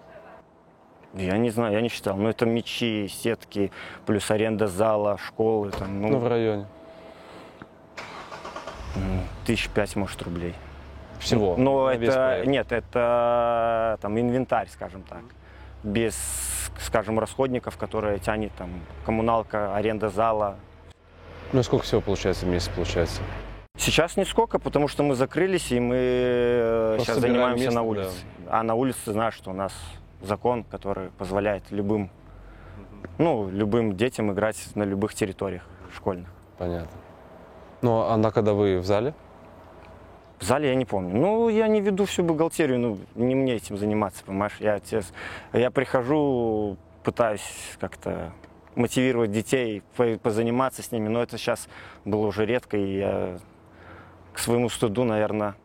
[1.14, 2.18] Я не знаю, я не считал.
[2.18, 3.72] Но это мячи, сетки,
[4.06, 6.66] плюс аренда зала, школы, там, Ну, ну, в районе.
[9.46, 10.56] тысяч пять, может, рублей.
[11.20, 11.56] Всего.
[11.56, 12.48] Но это, проект.
[12.48, 15.22] нет, это там инвентарь, скажем так.
[15.84, 16.16] Без,
[16.80, 18.70] скажем, расходников, которые тянет там
[19.06, 20.56] коммуналка, аренда зала.
[21.52, 23.22] Ну, и сколько всего получается в месяц получается?
[23.78, 28.12] Сейчас нисколько, потому что мы закрылись, и мы э, Просто сейчас занимаемся место, на улице.
[28.48, 29.74] А на улице знаешь, что у нас
[30.22, 32.10] закон, который позволяет любым,
[33.18, 36.30] ну, любым детям играть на любых территориях школьных.
[36.58, 36.98] Понятно.
[37.82, 39.14] Ну, а на когда вы в зале?
[40.44, 41.16] В зале я не помню.
[41.18, 44.58] Ну, я не веду всю бухгалтерию, ну, не мне этим заниматься, понимаешь?
[44.60, 45.02] Я, те-
[45.54, 47.42] я прихожу, пытаюсь
[47.80, 48.34] как-то
[48.76, 51.70] мотивировать детей, по- позаниматься с ними, но это сейчас
[52.04, 53.38] было уже редко, и я
[54.34, 55.56] к своему стыду, наверное,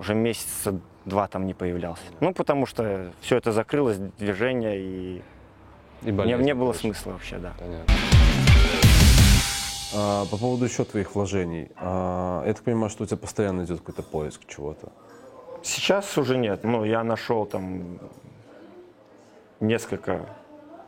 [0.00, 2.02] уже месяца два там не появлялся.
[2.18, 5.22] Ну, потому что все это закрылось, движение, и
[6.02, 6.80] И не, болезнь, не было короче.
[6.80, 7.52] смысла вообще, да.
[7.56, 7.94] Понятно.
[9.94, 11.70] А, по поводу еще твоих вложений.
[11.76, 14.92] А, я так понимаю, что у тебя постоянно идет какой-то поиск чего-то.
[15.62, 16.64] Сейчас уже нет.
[16.64, 17.98] Ну, я нашел там
[19.60, 20.28] несколько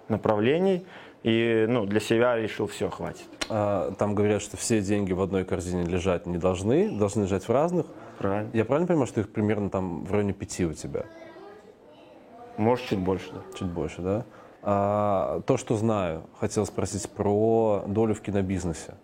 [0.08, 0.86] направлений,
[1.22, 3.26] и ну, для себя решил, все, хватит.
[3.48, 7.50] А, там говорят, что все деньги в одной корзине лежать не должны, должны лежать в
[7.50, 7.86] разных.
[8.18, 8.50] Правильно?
[8.52, 11.04] Я правильно понимаю, что их примерно там в районе пяти у тебя?
[12.56, 13.40] Может, чуть больше, да.
[13.56, 14.24] Чуть больше, да?
[14.62, 18.94] А, то, что знаю, хотел спросить про долю в кинобизнесе.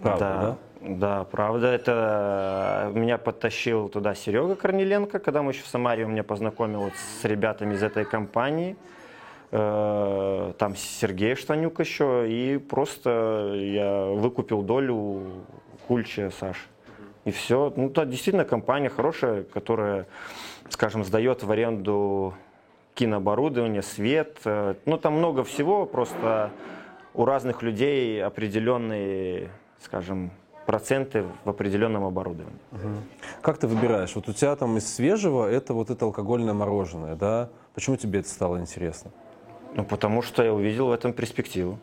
[0.00, 0.40] Правда, да?
[0.40, 0.56] да?
[0.80, 1.66] Да, правда.
[1.66, 6.90] Это э, меня подтащил туда Серега Корнеленко, когда мы еще в Самаре, он меня познакомил
[7.20, 8.76] с ребятами из этой компании.
[9.50, 12.26] Э, Там Сергей Штанюк еще.
[12.26, 15.44] И просто я выкупил долю
[15.86, 16.66] Кульча Саши.
[17.26, 17.72] И все.
[17.76, 20.06] Ну, да, действительно, компания хорошая, которая,
[20.70, 22.32] скажем, сдает в аренду
[23.00, 24.38] кинооборудование, свет.
[24.44, 26.50] Э, Ну, там много всего, просто
[27.14, 29.48] у разных людей определенные,
[29.80, 30.30] скажем,
[30.66, 32.60] проценты в определенном оборудовании.
[33.40, 34.14] Как ты выбираешь?
[34.14, 37.48] Вот у тебя там из свежего это вот это алкогольное мороженое, да?
[37.74, 39.10] Почему тебе это стало интересно?
[39.74, 41.78] Ну, потому что я увидел в этом перспективу.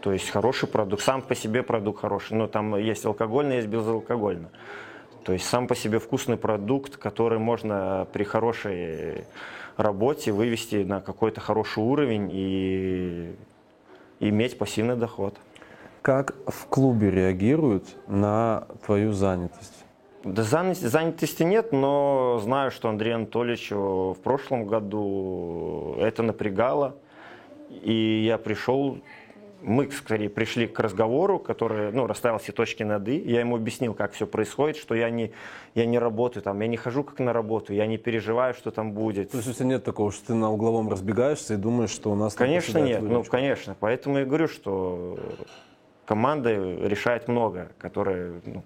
[0.00, 2.36] То есть хороший продукт, сам по себе продукт хороший.
[2.36, 4.48] Но там есть алкогольный, есть безалкогольный.
[5.24, 9.24] То есть сам по себе вкусный продукт, который можно при хорошей
[9.78, 13.34] работе вывести на какой-то хороший уровень и
[14.20, 15.34] иметь пассивный доход.
[16.02, 19.84] Как в клубе реагируют на твою занятость?
[20.24, 26.96] Да занятости, занятости нет, но знаю, что Андрей Анатольевич в прошлом году это напрягало.
[27.70, 28.98] И я пришел
[29.60, 33.18] мы, скорее, пришли к разговору, который, ну, расставил все точки над «и».
[33.18, 35.32] Я ему объяснил, как все происходит, что я не,
[35.74, 38.92] я не работаю там, я не хожу как на работу, я не переживаю, что там
[38.92, 39.32] будет.
[39.32, 42.14] То есть у тебя нет такого, что ты на угловом разбегаешься и думаешь, что у
[42.14, 42.34] нас...
[42.34, 43.76] Конечно нет, ну, конечно.
[43.78, 45.18] Поэтому я говорю, что
[46.06, 48.62] команда решает много, которая ну,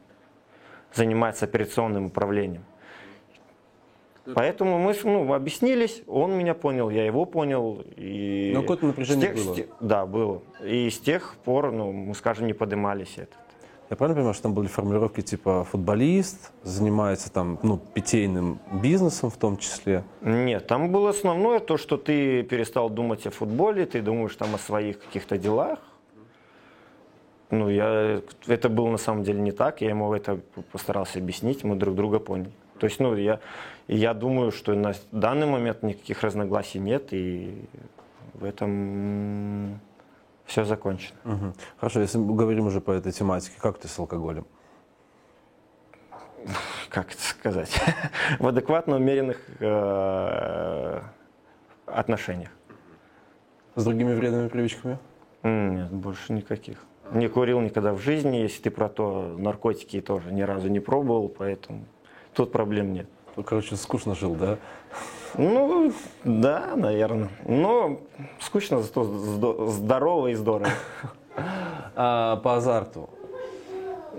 [0.95, 2.65] занимается операционным управлением.
[4.35, 7.85] Поэтому мы ну, объяснились, он меня понял, я его понял.
[7.97, 9.55] И Но какое-то напряжение тех, было.
[9.55, 10.43] С, да, было.
[10.65, 13.37] И с тех пор, ну, мы, скажем, не поднимались этот.
[13.91, 19.37] Я правильно понимаю, что там были формулировки типа футболист, занимается там, ну, питейным бизнесом в
[19.37, 20.05] том числе?
[20.23, 24.59] Нет, там было основное то, что ты перестал думать о футболе, ты думаешь там о
[24.59, 25.79] своих каких-то делах.
[27.51, 31.77] Ну, я, это было на самом деле не так, я ему это постарался объяснить, мы
[31.77, 32.53] друг друга поняли.
[32.79, 33.41] То есть, ну, я,
[33.89, 37.65] я думаю, что на данный момент никаких разногласий нет, и
[38.35, 39.81] в этом
[40.47, 41.19] все закончено.
[41.25, 41.53] Угу.
[41.79, 44.47] Хорошо, если мы говорим уже по этой тематике, как ты с алкоголем?
[46.89, 47.81] Как это сказать?
[48.39, 51.01] В адекватно умеренных э,
[51.87, 52.51] отношениях.
[53.77, 54.99] С другими вредными привычками?
[55.43, 56.85] Нет, больше никаких.
[57.13, 61.29] Не курил никогда в жизни, если ты про то, наркотики тоже ни разу не пробовал,
[61.29, 61.85] поэтому
[62.35, 63.07] тут проблем нет.
[63.37, 64.59] Ну, короче, скучно жил, да?
[65.39, 65.93] Ну,
[66.25, 67.31] да, наверное.
[67.47, 68.01] Но
[68.41, 69.05] скучно, зато
[69.69, 70.71] здорово и здорово.
[71.95, 73.09] А по азарту?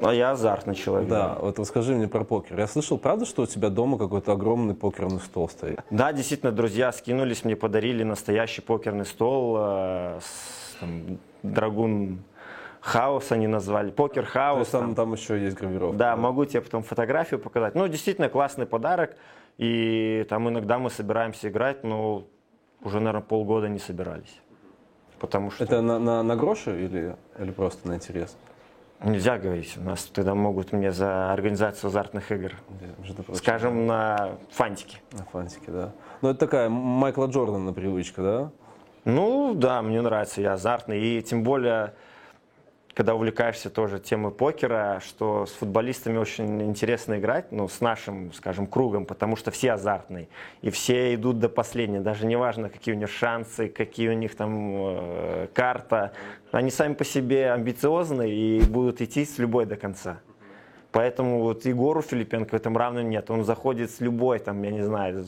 [0.01, 1.09] А я азартный человек.
[1.09, 2.57] Да, вот расскажи мне про покер.
[2.59, 5.79] Я слышал, правда, что у тебя дома какой-то огромный покерный стол стоит?
[5.91, 12.23] Да, действительно, друзья скинулись, мне подарили настоящий покерный стол э, с там, Драгун
[12.83, 14.67] хаос они назвали, покер хаос.
[14.67, 15.97] Там, там еще есть гравировка.
[15.97, 17.75] Да, да, могу тебе потом фотографию показать.
[17.75, 19.15] Ну, действительно классный подарок.
[19.57, 22.27] И там иногда мы собираемся играть, но
[22.81, 24.41] уже, наверное, полгода не собирались.
[25.19, 25.63] Потому что...
[25.63, 28.35] Это на, на, на гроши или, или просто на интерес?
[29.01, 29.77] Нельзя говорить.
[29.77, 32.51] У нас тогда могут мне за организацию азартных игр.
[33.07, 34.97] Да, Скажем, на фантики.
[35.11, 35.93] На фантики, да.
[36.21, 38.51] Ну, это такая Майкла Джордана привычка, да?
[39.05, 40.99] Ну, да, мне нравится, я азартный.
[41.01, 41.93] И тем более
[42.93, 48.67] когда увлекаешься тоже темой покера, что с футболистами очень интересно играть, ну, с нашим, скажем,
[48.67, 50.27] кругом, потому что все азартные,
[50.61, 54.35] и все идут до последнего, даже не важно, какие у них шансы, какие у них
[54.35, 56.13] там э, карта,
[56.51, 60.19] они сами по себе амбициозны и будут идти с любой до конца.
[60.91, 63.31] Поэтому вот Егору Филипенко в этом равным нет.
[63.31, 65.25] Он заходит с любой, там, я не знаю,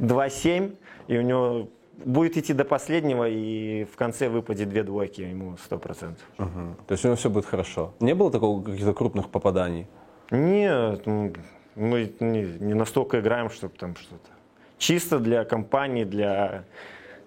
[0.00, 0.74] 2-7,
[1.08, 1.68] и у него
[2.04, 6.24] будет идти до последнего, и в конце выпадет две двойки ему сто процентов.
[6.38, 6.76] Угу.
[6.86, 7.94] То есть у него все будет хорошо.
[8.00, 9.86] Не было такого каких-то крупных попаданий?
[10.30, 14.30] Нет, мы не, не настолько играем, чтобы там что-то.
[14.78, 16.64] Чисто для компании, для,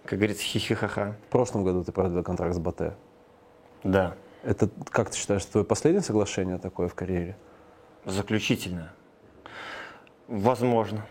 [0.05, 1.15] как говорится, хихихаха.
[1.27, 2.93] В прошлом году ты продлил контракт с Батэ.
[3.83, 4.15] Да.
[4.43, 7.35] Это, как ты считаешь, твое последнее соглашение такое в карьере?
[8.05, 8.93] Заключительное.
[10.27, 11.05] Возможно.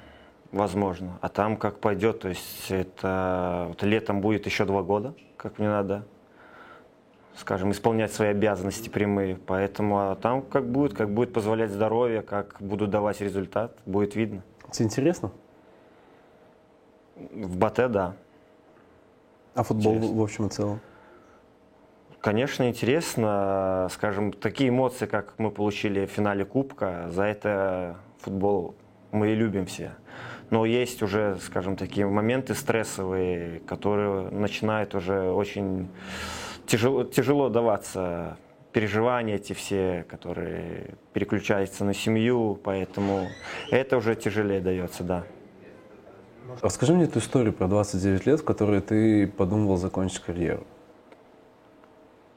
[0.53, 1.19] Возможно.
[1.21, 5.69] А там как пойдет, то есть это вот летом будет еще два года, как мне
[5.69, 6.07] надо,
[7.37, 9.37] скажем, исполнять свои обязанности прямые.
[9.37, 14.43] Поэтому а там как будет, как будет позволять здоровье, как будут давать результат, будет видно.
[14.71, 15.33] Тебе интересно?
[17.17, 18.15] В Бате, да.
[19.55, 20.17] А футбол интересно.
[20.17, 20.81] в общем и целом?
[22.21, 23.89] Конечно, интересно.
[23.91, 28.75] Скажем, такие эмоции, как мы получили в финале Кубка, за это футбол
[29.13, 29.93] мы и любим все.
[30.51, 35.89] Но есть уже, скажем, такие моменты стрессовые, которые начинают уже очень
[36.67, 38.39] тяжело, тяжело даваться
[38.73, 43.29] переживания эти все, которые переключаются на семью, поэтому
[43.71, 45.25] это уже тяжелее дается, да.
[46.63, 50.67] Расскажи мне эту историю про 29 лет, в которой ты подумывал закончить карьеру.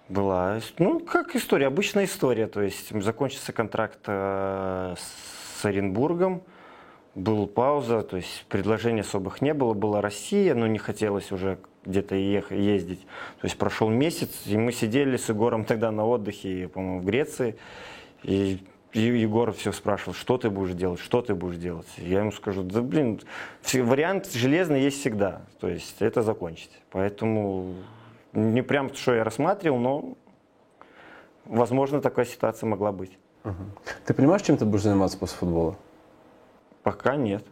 [0.09, 6.43] Была, ну, как история, обычная история, то есть закончился контракт э, с Оренбургом,
[7.15, 12.15] была пауза, то есть предложений особых не было, была Россия, но не хотелось уже где-то
[12.15, 13.01] ездить.
[13.41, 17.55] То есть прошел месяц, и мы сидели с Егором тогда на отдыхе, по-моему, в Греции,
[18.23, 18.59] и
[18.93, 21.87] Егор все спрашивал, что ты будешь делать, что ты будешь делать.
[21.97, 23.21] Я ему скажу, да блин,
[23.73, 25.43] вариант железный есть всегда.
[25.59, 26.71] То есть это закончить.
[26.91, 27.73] Поэтому
[28.33, 30.17] не прям, что я рассматривал, но
[31.45, 33.17] возможно такая ситуация могла быть.
[34.05, 35.77] Ты понимаешь, чем ты будешь заниматься после футбола?
[36.83, 37.45] Пока нет.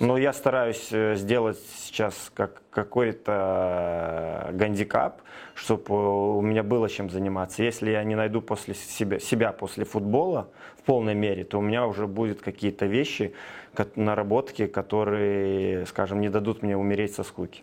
[0.00, 5.20] Но я стараюсь э, сделать сейчас как какой-то э, гандикап,
[5.54, 7.62] чтобы у меня было чем заниматься.
[7.62, 10.48] Если я не найду после себя, себя после футбола
[10.78, 13.34] в полной мере, то у меня уже будут какие-то вещи,
[13.94, 17.62] наработки, которые, скажем, не дадут мне умереть со скуки.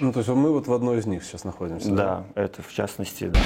[0.00, 1.92] Ну, то есть мы вот в одной из них сейчас находимся.
[1.92, 3.38] Да, это в частности, да.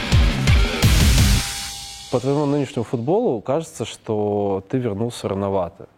[2.11, 5.89] По твоему нынешнему футболу кажется, что ты вернулся рановато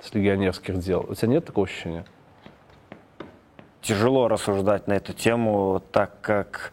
[0.00, 1.06] с легионерских дел.
[1.08, 2.04] У тебя нет такого ощущения?
[3.82, 6.72] тяжело рассуждать на эту тему, так как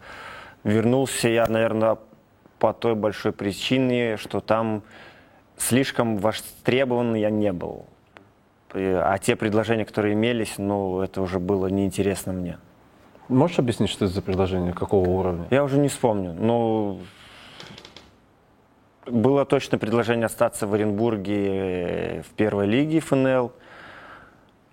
[0.64, 1.98] вернулся я, наверное,
[2.58, 4.82] по той большой причине, что там
[5.58, 7.84] слишком востребован я не был.
[8.72, 12.58] А те предложения, которые имелись, ну, это уже было неинтересно мне.
[13.28, 15.46] Можешь объяснить, что это за предложение, какого уровня?
[15.50, 16.34] Я уже не вспомню.
[16.38, 17.00] Ну,
[19.06, 23.52] было точно предложение остаться в Оренбурге э, в первой лиге ФНЛ.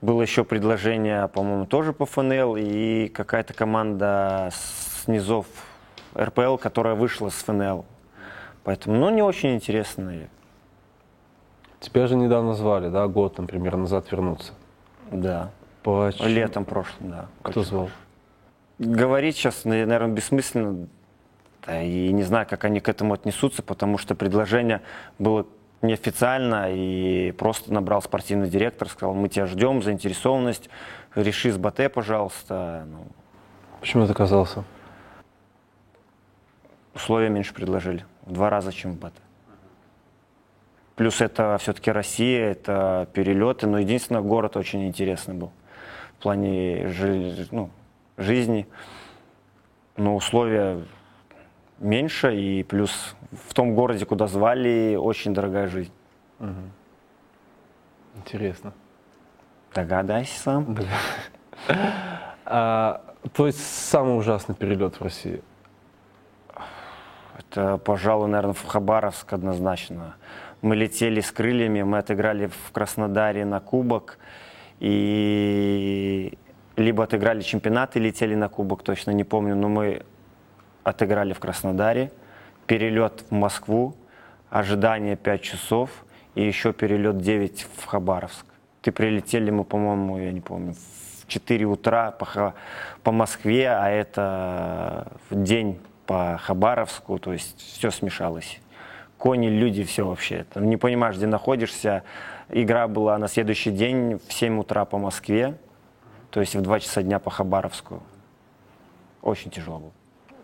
[0.01, 2.55] Было еще предложение, по-моему, тоже по ФНЛ.
[2.57, 5.47] И какая-то команда с низов
[6.15, 7.86] РПЛ, которая вышла с ФНЛ.
[8.63, 10.13] Поэтому, ну, не очень интересно.
[11.80, 14.53] Тебя же недавно звали, да, год, например, назад вернуться.
[15.11, 15.51] Да.
[15.84, 16.28] Почему?
[16.28, 17.25] Летом прошлым, да.
[17.43, 17.89] Кто звал?
[18.80, 20.88] Говорить сейчас, наверное, бессмысленно.
[21.68, 24.82] Да, и не знаю, как они к этому отнесутся, потому что предложение
[25.20, 25.45] было
[25.82, 30.70] неофициально, и просто набрал спортивный директор, сказал, мы тебя ждем, заинтересованность,
[31.13, 32.88] реши с Батэ, пожалуйста.
[32.89, 33.05] Ну,
[33.82, 34.63] Почему ты отказался?
[36.95, 39.22] условия меньше предложили, в два раза, чем в Батэ.
[40.95, 45.51] Плюс это все-таки Россия, это перелеты, но единственное, город очень интересный был
[46.18, 47.70] в плане жи- ну,
[48.18, 48.65] жизни.
[49.95, 50.84] Но условия
[51.80, 55.91] меньше, и плюс в том городе, куда звали, очень дорогая жизнь.
[58.15, 58.73] Интересно.
[59.73, 60.78] Догадайся сам.
[62.45, 63.01] А,
[63.34, 65.41] твой самый ужасный перелет в России?
[67.38, 70.15] Это, пожалуй, наверное, в Хабаровск однозначно.
[70.61, 74.17] Мы летели с крыльями, мы отыграли в Краснодаре на кубок.
[74.80, 76.38] И
[76.75, 80.03] либо отыграли чемпионат и летели на кубок, точно не помню, но мы
[80.88, 82.12] отыграли в Краснодаре.
[82.66, 83.96] Перелет в Москву,
[84.50, 85.90] ожидание 5 часов
[86.36, 88.46] и еще перелет 9 в Хабаровск.
[88.82, 92.54] Ты прилетели мы, по-моему, я не помню, в 4 утра по,
[93.04, 98.60] по Москве, а это в день по Хабаровску, то есть все смешалось.
[99.18, 100.46] Кони, люди, все вообще.
[100.54, 102.04] Там не понимаешь, где находишься.
[102.50, 105.58] Игра была на следующий день в 7 утра по Москве,
[106.30, 108.04] то есть в 2 часа дня по Хабаровску.
[109.22, 109.92] Очень тяжело было.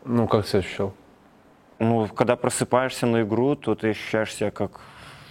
[0.06, 0.94] Ну, как себя ощущал?
[1.80, 4.80] Ну, когда просыпаешься на игру, то ты ощущаешь себя как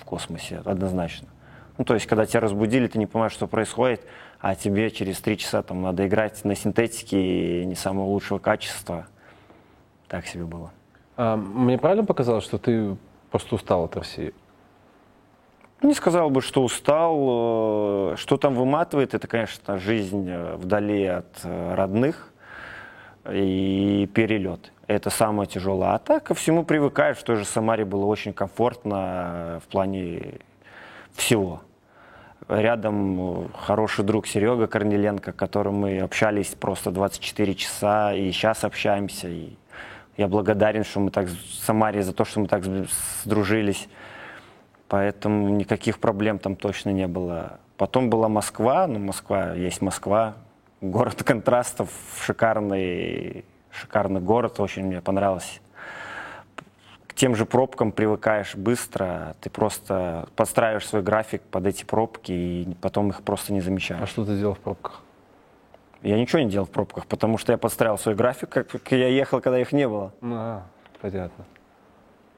[0.01, 1.29] в космосе, однозначно.
[1.79, 4.05] Ну, то есть, когда тебя разбудили, ты не понимаешь, что происходит,
[4.41, 9.07] а тебе через три часа там надо играть на синтетике не самого лучшего качества.
[10.09, 10.71] Так себе было.
[11.17, 12.97] А, мне правильно показалось, что ты
[13.31, 14.35] просто устал от России?
[15.83, 18.13] Не сказал бы, что устал.
[18.13, 22.32] Э, Что там выматывает, это, конечно, жизнь э, вдали от э, родных
[23.31, 24.73] и перелет.
[24.87, 25.95] Это самое тяжелое.
[25.95, 27.17] А так ко всему привыкаешь.
[27.17, 30.41] В же Самаре было очень комфортно э, в плане
[31.15, 31.63] всего.
[32.49, 39.29] Рядом э, хороший друг Серега Корнеленко, которым мы общались просто 24 часа, и сейчас общаемся.
[39.29, 39.57] И
[40.17, 42.65] я благодарен, что мы так с Самаре за то, что мы так
[43.23, 43.89] сдружились.
[44.89, 47.61] Поэтому никаких проблем там точно не было.
[47.79, 50.35] Потом была Москва, ну Москва есть Москва,
[50.83, 51.89] город контрастов,
[52.21, 55.61] шикарный, шикарный город, очень мне понравился.
[57.07, 62.77] К тем же пробкам привыкаешь быстро, ты просто подстраиваешь свой график под эти пробки и
[62.81, 64.09] потом их просто не А замечаешь.
[64.09, 65.03] что ты делал в пробках?
[66.03, 69.07] Я ничего не делал в пробках, потому что я подстраивал свой график, как как я
[69.09, 70.13] ехал, когда их не было.
[70.21, 70.65] А,
[71.01, 71.45] понятно.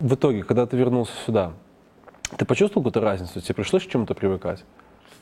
[0.00, 1.52] В итоге, когда ты вернулся сюда,
[2.36, 3.40] ты почувствовал какую-то разницу?
[3.40, 4.64] Тебе пришлось к чему-то привыкать?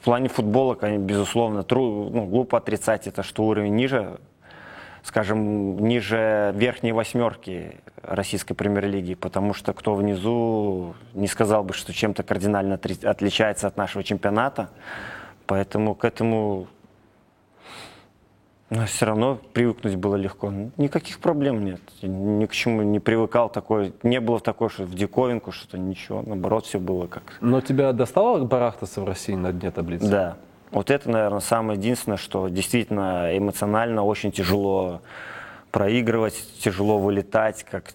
[0.03, 4.19] В плане футбола, конечно, безусловно, тру, ну, глупо отрицать это, что уровень ниже,
[5.05, 12.25] скажем, ниже верхней восьмерки российской премьер-лиги, потому что кто внизу не сказал бы, что чем-то
[12.25, 14.71] кардинально отличается от нашего чемпионата.
[15.47, 16.67] Поэтому к этому
[18.75, 20.51] Но все равно привыкнуть было легко.
[20.79, 21.81] Никаких проблем нет.
[22.01, 23.93] Ни к чему не привыкал такой.
[24.03, 26.23] Не было такой, что в диковинку что-то, ничего.
[26.25, 27.37] Наоборот, все было как...
[27.43, 30.09] Но тебя достало барахтаться в России на дне таблицы?
[30.09, 30.37] Да.
[30.71, 35.03] Вот это, наверное, самое единственное, что действительно эмоционально очень тяжело
[35.71, 37.93] проигрывать, тяжело вылетать, как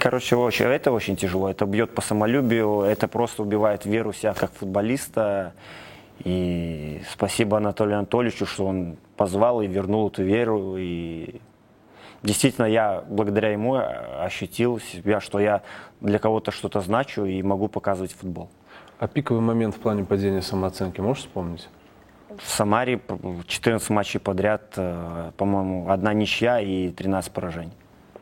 [0.00, 1.48] Короче, очень, это очень тяжело.
[1.48, 5.52] Это бьет по самолюбию, это просто убивает веру себя как футболиста.
[6.24, 10.76] И спасибо Анатолию Анатольевичу, что он позвал и вернул эту веру.
[10.78, 11.40] И
[12.22, 15.62] действительно, я благодаря ему ощутил себя, что я
[16.00, 18.48] для кого-то что-то значу и могу показывать футбол.
[18.98, 21.68] А пиковый момент в плане падения самооценки можешь вспомнить?
[22.38, 23.00] В Самаре
[23.46, 27.72] 14 матчей подряд, э, по-моему, одна ничья и 13 поражений.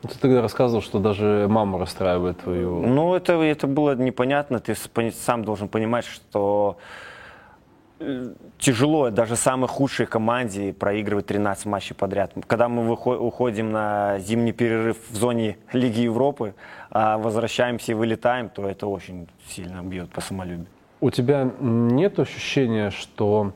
[0.03, 2.81] Ну, ты тогда рассказывал, что даже мама расстраивает твою...
[2.81, 4.59] Ну, это, это было непонятно.
[4.59, 4.75] Ты
[5.11, 7.14] сам должен понимать, что э,
[8.57, 12.33] тяжело даже самой худшей команде проигрывать 13 матчей подряд.
[12.47, 16.55] Когда мы уходим на зимний перерыв в зоне Лиги Европы,
[16.89, 20.67] а возвращаемся и вылетаем, то это очень сильно бьет по самолюбию.
[21.01, 23.51] У тебя нет ощущения, что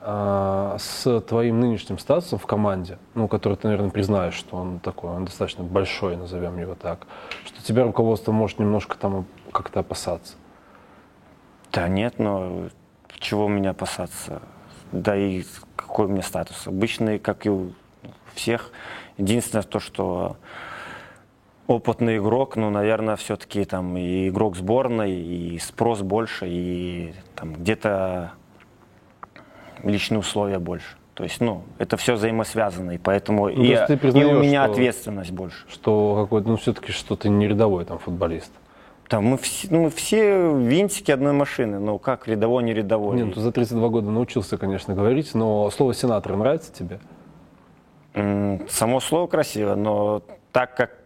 [0.00, 5.10] э, с твоим нынешним статусом в команде, ну, который ты, наверное, признаешь, что он такой,
[5.10, 7.06] он достаточно большой, назовем его так,
[7.44, 10.34] что тебя руководство может немножко там как-то опасаться?
[11.72, 12.68] Да нет, но
[13.18, 14.42] чего меня опасаться?
[14.92, 15.44] Да и
[15.74, 16.66] какой у меня статус?
[16.66, 17.72] Обычный, как и у
[18.34, 18.70] всех.
[19.18, 20.36] Единственное то, что
[21.66, 28.32] опытный игрок, ну, наверное, все-таки там и игрок сборной, и спрос больше, и там где-то
[29.82, 30.96] личные условия больше.
[31.14, 35.30] То есть, ну, это все взаимосвязано, и поэтому ну, и, и у меня что, ответственность
[35.30, 35.64] больше.
[35.68, 38.52] Что какой-то, ну, все-таки что то не рядовой там футболист.
[39.08, 43.16] Там мы все, ну, мы все винтики одной машины, ну как рядовой, не рядовой.
[43.16, 46.98] Нет, ну, за 32 года научился, конечно, говорить, но слово сенатор нравится тебе?
[48.68, 51.05] Само слово красиво, но так как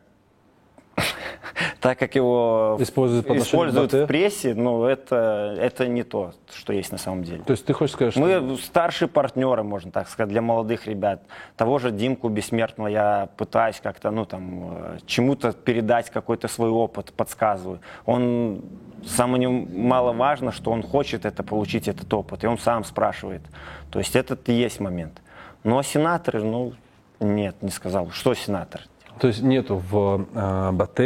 [1.80, 6.99] так как его используют, используют в прессе, ну, это, это не то, что есть на
[6.99, 7.43] самом деле.
[7.43, 8.20] То есть ты хочешь сказать, что...
[8.20, 11.22] Мы старшие партнеры, можно так сказать, для молодых ребят.
[11.57, 17.12] Того же Димку Бессмертного я пытаюсь как-то, ну, там, э, чему-то передать какой-то свой опыт,
[17.12, 17.80] подсказываю.
[18.05, 18.62] Он
[19.07, 23.43] самое немаловажно, что он хочет это получить, этот опыт, и он сам спрашивает.
[23.91, 25.22] То есть этот и есть момент.
[25.64, 26.74] Но сенаторы, ну,
[27.20, 28.11] нет, не сказал.
[28.11, 28.82] Что сенатор?
[29.20, 31.00] То есть нету в э, БТ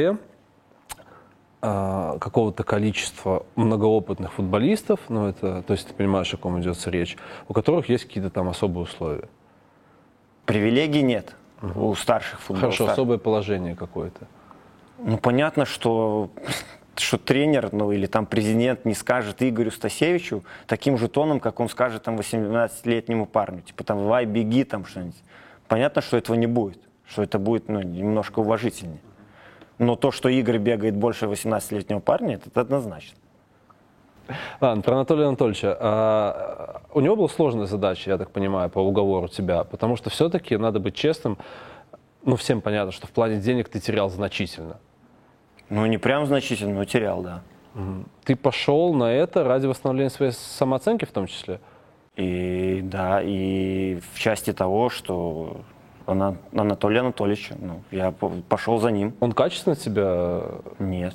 [1.63, 7.17] э, какого-то количества многоопытных футболистов, ну это, то есть ты понимаешь, о ком идет речь,
[7.49, 9.29] у которых есть какие-то там особые условия.
[10.47, 11.89] Привилегий нет угу.
[11.89, 12.87] у старших футболистов.
[12.87, 14.29] Хорошо, особое положение какое-то.
[14.99, 16.31] Ну понятно, что
[16.97, 21.69] что тренер, ну или там президент не скажет Игорю Стасевичу таким же тоном, как он
[21.69, 25.21] скажет там 18-летнему парню, типа там давай беги там что-нибудь.
[25.67, 29.01] Понятно, что этого не будет что это будет ну, немножко уважительнее.
[29.79, 33.19] Но то, что Игорь бегает больше 18-летнего парня, это однозначно.
[34.61, 35.77] Ладно, про Анатолия Анатольевича.
[35.79, 40.57] А, у него была сложная задача, я так понимаю, по уговору тебя, потому что все-таки
[40.57, 41.39] надо быть честным.
[42.25, 44.79] Ну, всем понятно, что в плане денег ты терял значительно.
[45.69, 47.43] Ну, не прям значительно, но терял, да.
[48.25, 51.61] Ты пошел на это ради восстановления своей самооценки в том числе?
[52.17, 55.63] И да, и в части того, что
[56.07, 57.57] Анатолия Анатольевича.
[57.59, 58.13] Ну, я
[58.49, 59.15] пошел за ним.
[59.21, 60.43] Он качественно тебя?
[60.79, 61.15] Нет.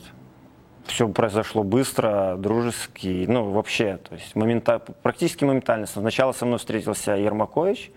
[0.86, 5.86] Все произошло быстро, дружески, ну, вообще, то есть момента, практически моментально.
[5.86, 7.92] Сначала со мной встретился Ермакович,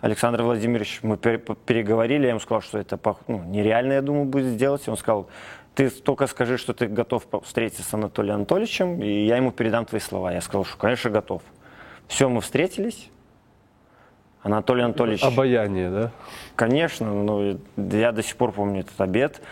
[0.00, 4.86] Александр Владимирович, мы переговорили, я ему сказал, что это ну, нереально, я думаю, будет сделать.
[4.86, 5.28] Он сказал,
[5.74, 10.00] ты только скажи, что ты готов встретиться с Анатолием Анатольевичем, и я ему передам твои
[10.00, 10.32] слова.
[10.32, 11.42] Я сказал, что, конечно, готов.
[12.06, 13.10] Все, мы встретились,
[14.46, 15.24] Анатолий Анатольевич...
[15.24, 16.10] Обаяние, да?
[16.54, 19.42] Конечно, ну, я до сих пор помню этот обед.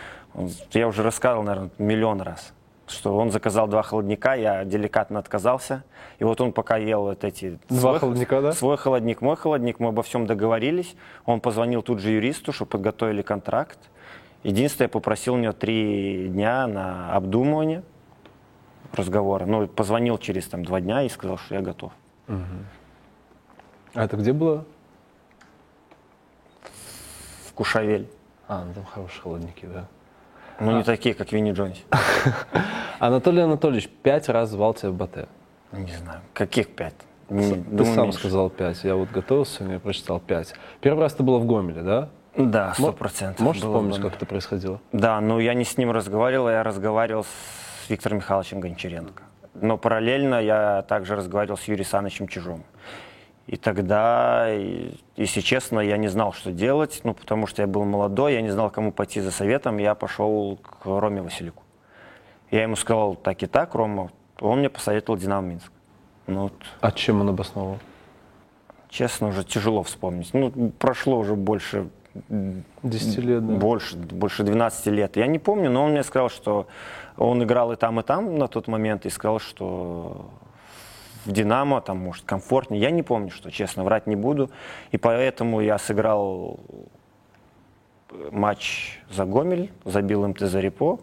[0.70, 2.52] Я уже рассказывал, наверное, миллион раз,
[2.86, 5.82] что он заказал два холодника, я деликатно отказался.
[6.20, 7.58] И вот он пока ел вот эти...
[7.68, 8.52] Два свой, холодника, да?
[8.52, 10.94] Свой холодник, мой холодник, мы обо всем договорились.
[11.26, 13.80] Он позвонил тут же юристу, чтобы подготовили контракт.
[14.44, 17.82] Единственное, я попросил у него три дня на обдумывание
[18.92, 19.44] разговора.
[19.44, 21.90] Ну, позвонил через там два дня и сказал, что я готов.
[22.28, 22.38] Угу.
[23.94, 24.64] А это где было?
[27.54, 28.08] Кушавель.
[28.48, 29.86] А, ну там хорошие холодники, да.
[30.60, 30.74] Ну, а.
[30.74, 31.78] не такие, как Винни Джонс.
[32.98, 35.28] Анатолий Анатольевич пять раз звал тебя в БТ.
[35.72, 36.94] Не знаю, каких пять?
[37.28, 38.18] Ты Думаю, сам меньше.
[38.18, 38.84] сказал пять.
[38.84, 40.54] Я вот готовился, я прочитал пять.
[40.80, 42.08] Первый раз ты был в Гомеле, да?
[42.36, 43.40] Да, сто процентов.
[43.40, 44.80] Можешь вспомнить, как это происходило?
[44.92, 49.22] Да, ну я не с ним разговаривал, я разговаривал с Виктором Михайловичем Гончаренко.
[49.54, 52.64] Но параллельно я также разговаривал с Юрием Санычем Чижом.
[53.46, 57.84] И тогда, и- если честно, я не знал, что делать, ну, потому что я был
[57.84, 61.62] молодой, я не знал, кому пойти за советом, я пошел к Роме Василику.
[62.50, 65.70] Я ему сказал, так и так, Рома, он мне посоветовал Динамо Минск.
[66.26, 67.78] Ну, вот, А чем он обосновывал?
[68.88, 70.32] честно, уже тяжело вспомнить.
[70.32, 71.88] Ну, прошло уже больше,
[72.82, 73.54] Десяти лет, да?
[73.54, 75.16] больше, больше 12 лет.
[75.16, 76.66] Я не помню, но он мне сказал, что
[77.18, 80.30] он играл и там, и там на тот момент, и сказал, что
[81.26, 82.80] в «Динамо» там, может, комфортнее.
[82.80, 84.50] Я не помню, что, честно, врать не буду.
[84.90, 86.60] И поэтому я сыграл
[88.30, 91.00] матч за Гомель, забил МТЗ Репо,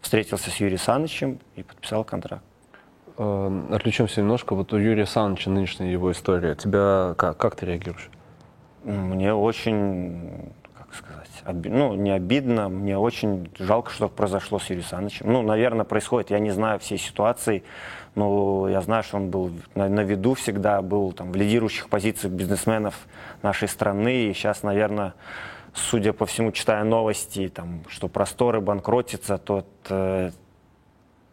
[0.00, 2.44] встретился с Юрием Санычем и подписал контракт.
[3.18, 4.54] Э, Отвлечемся немножко.
[4.54, 6.54] Вот у Юрия Саныча нынешняя его история.
[6.54, 8.10] Тебя как, как ты реагируешь?
[8.84, 14.86] Мне очень, как сказать, оби- ну, не обидно, мне очень жалко, что произошло с Юрием
[14.86, 15.30] Санычем.
[15.32, 17.62] Ну, наверное, происходит, я не знаю всей ситуации,
[18.14, 22.32] но я знаю, что он был на, на виду всегда, был там в лидирующих позициях
[22.32, 23.06] бизнесменов
[23.42, 25.14] нашей страны, и сейчас, наверное,
[25.74, 30.30] судя по всему, читая новости, там, что просторы банкротятся, то э,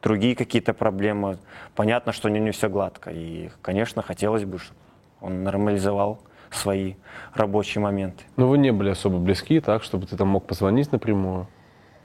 [0.02, 1.38] другие какие-то проблемы.
[1.76, 3.12] Понятно, что не, не все гладко.
[3.12, 4.80] И, конечно, хотелось бы, чтобы
[5.22, 6.20] он нормализовал
[6.50, 6.96] свои
[7.34, 8.24] рабочие моменты.
[8.38, 11.48] Ну, вы не были особо близки, так, чтобы ты там мог позвонить напрямую.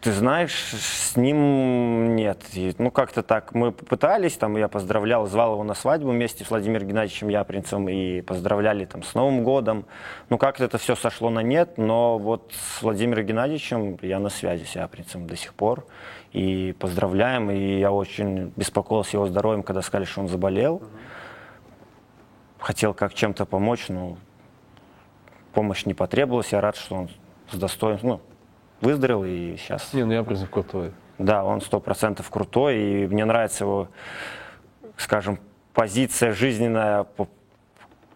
[0.04, 2.38] Ты знаешь, с ним нет.
[2.52, 3.54] И, ну, как-то так.
[3.54, 8.20] Мы попытались, там, я поздравлял, звал его на свадьбу вместе с Владимиром Геннадьевичем Япринцем и
[8.20, 9.86] поздравляли там с Новым годом.
[10.28, 14.64] Ну, как-то это все сошло на нет, но вот с Владимиром Геннадьевичем я на связи
[14.64, 15.86] с Япринцем до сих пор.
[16.34, 20.82] И поздравляем, и я очень беспокоился его здоровьем, когда сказали, что он заболел.
[22.58, 24.18] Хотел как чем-то помочь, но
[25.54, 26.52] помощь не потребовалась.
[26.52, 27.08] Я рад, что он
[27.50, 28.20] с достоинством, ну,
[28.80, 29.92] выздоровел и сейчас...
[29.92, 30.92] Не, ну я признак крутой.
[31.18, 33.88] Да, он сто процентов крутой, и мне нравится его,
[34.96, 35.38] скажем,
[35.72, 37.06] позиция жизненная,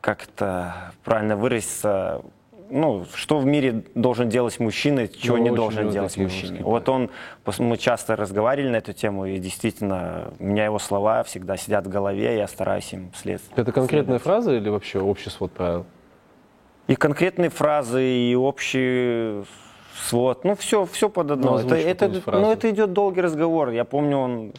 [0.00, 2.22] как это правильно выразиться,
[2.70, 6.58] ну, что в мире должен делать мужчина, чего Ну, не должен делать мужчина.
[6.62, 7.10] Вот он,
[7.58, 11.88] мы часто разговаривали на эту тему, и действительно, у меня его слова всегда сидят в
[11.88, 13.40] голове, я стараюсь им след.
[13.56, 14.22] Это конкретная следовать.
[14.22, 15.86] фраза или вообще общий свод правил?
[16.88, 19.44] И конкретные фразы, и общий
[19.98, 20.44] свод.
[20.44, 21.52] Ну, все, все под одно.
[21.52, 22.40] Ну, это, это, фразу.
[22.40, 23.70] ну, это идет долгий разговор.
[23.70, 24.52] Я помню, он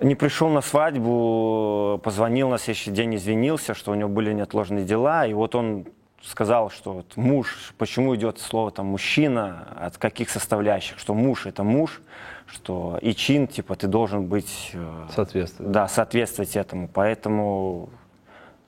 [0.00, 5.26] не пришел на свадьбу, позвонил на следующий день, извинился, что у него были неотложные дела.
[5.26, 5.86] И вот он
[6.22, 11.62] сказал, что вот муж, почему идет слово там мужчина, от каких составляющих, что муж это
[11.62, 12.00] муж,
[12.46, 15.70] что и чин, типа, ты должен быть э, Соответствует.
[15.70, 16.88] да, соответствовать этому.
[16.88, 17.90] Поэтому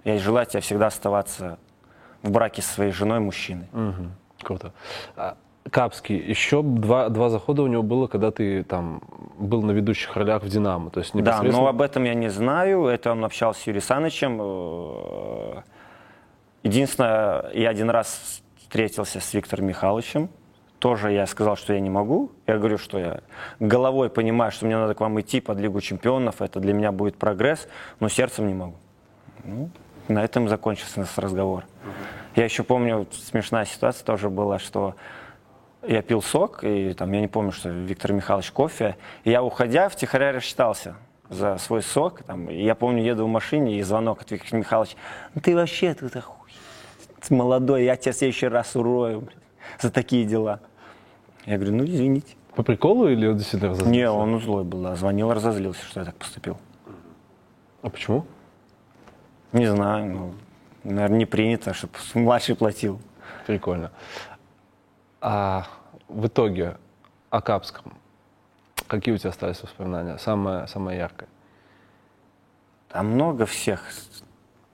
[0.04, 1.58] я желаю тебе всегда оставаться
[2.22, 3.68] в браке со своей женой мужчиной.
[3.72, 4.12] Мгм.
[4.42, 4.72] Круто.
[5.16, 5.36] А,
[5.70, 9.02] Капский, еще два, два захода у него было, когда ты там
[9.38, 10.90] был на ведущих ролях в «Динамо».
[10.90, 11.62] То есть Да, непосредственно...
[11.62, 12.86] но об этом я не знаю.
[12.86, 14.38] Это он общался с Юрием Санычем.
[14.40, 15.62] Э,
[16.62, 20.28] Единственное, я один раз встретился с Виктором Михайловичем.
[20.78, 22.32] Тоже я сказал, что я не могу.
[22.46, 23.20] Я говорю, что я
[23.60, 26.40] головой понимаю, что мне надо к вам идти под Лигу чемпионов.
[26.40, 27.68] Это для меня будет прогресс,
[27.98, 28.74] но сердцем не могу.
[29.44, 29.70] Ну,
[30.08, 31.64] на этом закончился наш разговор.
[32.36, 34.94] Я еще помню, смешная ситуация тоже была, что
[35.86, 38.96] я пил сок, и там, я не помню, что Виктор Михайлович кофе.
[39.24, 40.96] И я, уходя, втихаря рассчитался
[41.28, 42.22] за свой сок.
[42.22, 44.96] Там, и я помню, еду в машине, и звонок от Виктора Михайловича.
[45.34, 46.12] Ну ты вообще тут.
[46.12, 49.38] Ты молодой, я тебя в следующий раз урою блин,
[49.80, 50.60] за такие дела.
[51.46, 52.36] Я говорю, ну извините.
[52.54, 53.98] По приколу или он действительно разозлился?
[53.98, 54.96] Не, он злой был, да.
[54.96, 56.58] Звонил, разозлился, что я так поступил.
[57.82, 58.26] А почему?
[59.52, 60.34] Не знаю, ну,
[60.84, 63.00] наверное, не принято, чтобы младший платил.
[63.46, 63.90] Прикольно.
[65.20, 65.66] А
[66.08, 66.76] в итоге
[67.30, 67.94] о Капском.
[68.86, 70.18] Какие у тебя остались воспоминания?
[70.18, 71.28] Самое, самое яркое.
[72.88, 73.84] Там много всех.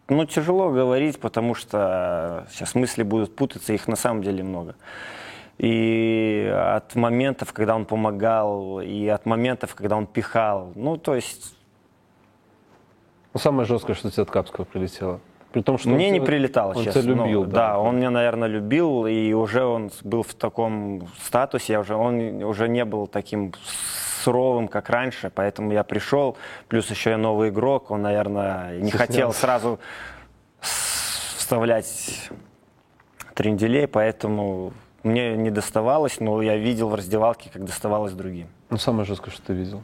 [0.08, 4.76] Ну, тяжело говорить, потому что сейчас мысли будут путаться, их на самом деле много.
[5.58, 10.72] И от моментов, когда он помогал, и от моментов, когда он пихал.
[10.74, 11.54] Ну, то есть,
[13.34, 15.20] Ну, самое жесткое, что тебе от Капского прилетело.
[15.52, 17.00] При том, что мне он не прилетало, он честно.
[17.00, 17.78] любил, Ну, да.
[17.78, 22.68] он меня, наверное, любил, и уже он был в таком статусе, я уже, он уже
[22.68, 23.52] не был таким
[24.22, 26.36] суровым, как раньше, поэтому я пришел,
[26.68, 28.98] плюс еще я новый игрок, он, наверное, не Стеснялся.
[28.98, 29.78] хотел сразу
[30.60, 32.28] вставлять
[33.34, 34.72] тренделей, поэтому
[35.02, 38.48] мне не доставалось, но я видел в раздевалке, как доставалось другим.
[38.70, 39.82] Ну, самое жесткое, что ты видел.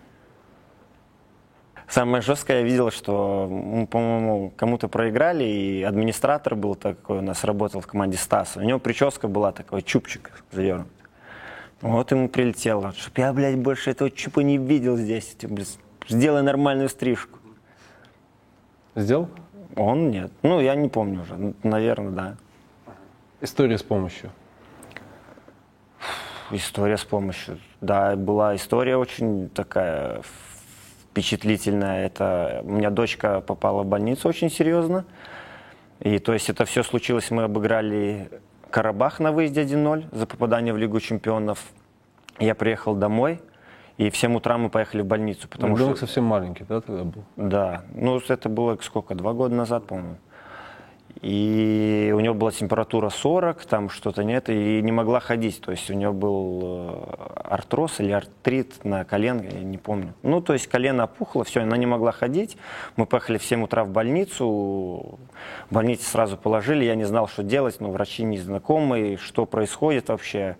[1.93, 7.45] Самое жесткое я видел, что, мы, по-моему, кому-то проиграли, и администратор был такой, у нас
[7.45, 8.61] работал в команде Стаса.
[8.61, 10.89] У него прическа была такой, чубчик завернут.
[11.83, 15.37] Вот ему прилетело, чтоб я, блядь, больше этого чупа не видел здесь.
[15.39, 15.79] Ты, блядь,
[16.09, 17.39] Сделай нормальную стрижку.
[18.95, 19.29] Сделал?
[19.77, 20.33] Он нет.
[20.43, 21.55] Ну, я не помню уже.
[21.63, 22.37] Наверное, да.
[23.43, 24.31] История с помощью.
[26.51, 27.59] История с помощью.
[27.83, 30.23] Да, была история очень такая
[31.13, 32.07] впечатлительная.
[32.07, 35.05] Это у меня дочка попала в больницу очень серьезно.
[36.01, 38.31] И то есть это все случилось, мы обыграли
[38.71, 41.63] Карабах на выезде 1-0 за попадание в Лигу чемпионов.
[42.39, 43.41] Я приехал домой,
[43.99, 45.47] и в 7 утра мы поехали в больницу.
[45.49, 46.07] Потому Ребенок что...
[46.07, 47.25] совсем маленький, да, тогда был?
[47.37, 50.17] Да, ну это было сколько, два года назад, по-моему.
[51.21, 55.61] И у него была температура 40, там что-то нет, и не могла ходить.
[55.61, 60.15] То есть у нее был э, артроз или артрит на коленке, я не помню.
[60.23, 62.57] Ну, то есть колено опухло, все, она не могла ходить.
[62.97, 65.19] Мы поехали в 7 утра в больницу, в
[65.71, 70.57] больнице сразу положили, я не знал, что делать, но врачи незнакомые, что происходит вообще.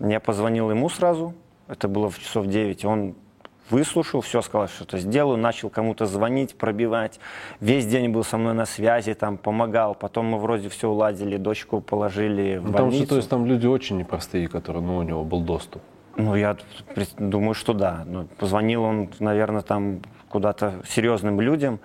[0.00, 1.34] Я позвонил ему сразу,
[1.68, 3.16] это было в часов 9, он
[3.70, 7.20] выслушал, все сказал, что то сделаю, начал кому-то звонить, пробивать.
[7.60, 9.94] Весь день был со мной на связи, там помогал.
[9.94, 12.72] Потом мы вроде все уладили, дочку положили в Ну, больницу.
[12.72, 15.82] Потому что, то есть, там люди очень непростые, которые, ну, у него был доступ.
[16.16, 16.56] Ну, я
[17.18, 18.04] думаю, что да.
[18.06, 21.78] Ну, позвонил он, наверное, там куда-то серьезным людям,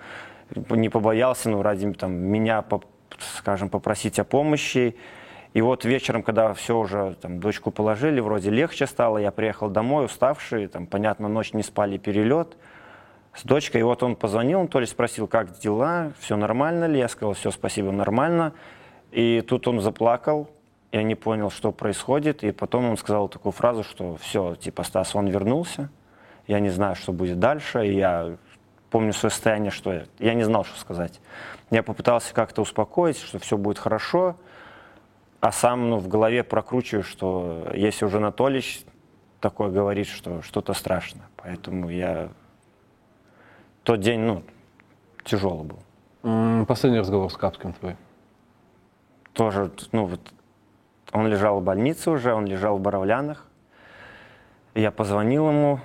[0.70, 2.64] не побоялся, ну, ради там, меня,
[3.36, 4.96] скажем, попросить о помощи.
[5.54, 10.06] И вот вечером, когда все уже, там, дочку положили, вроде легче стало, я приехал домой,
[10.06, 12.56] уставший, там, понятно, ночь не спали, перелет
[13.34, 13.82] с дочкой.
[13.82, 16.98] И вот он позвонил, он то ли спросил, как дела, все нормально ли?
[16.98, 18.54] Я сказал, все, спасибо, нормально.
[19.10, 20.48] И тут он заплакал,
[20.90, 22.44] я не понял, что происходит.
[22.44, 25.90] И потом он сказал такую фразу, что все, типа, Стас, он вернулся,
[26.46, 27.86] я не знаю, что будет дальше.
[27.86, 28.36] И я
[28.90, 31.20] помню свое состояние, что я, я не знал, что сказать.
[31.70, 34.36] Я попытался как-то успокоить, что все будет хорошо,
[35.42, 38.84] а сам ну, в голове прокручиваю, что если уже Анатолич
[39.40, 41.22] такое говорит, что что-то страшно.
[41.36, 42.28] Поэтому я...
[43.82, 44.44] Тот день, ну,
[45.24, 46.64] тяжелый был.
[46.66, 47.96] Последний разговор с Капским твой.
[49.32, 50.20] тоже, ну вот,
[51.10, 53.48] он лежал в больнице уже, он лежал в Боровлянах.
[54.76, 55.80] Я позвонил ему,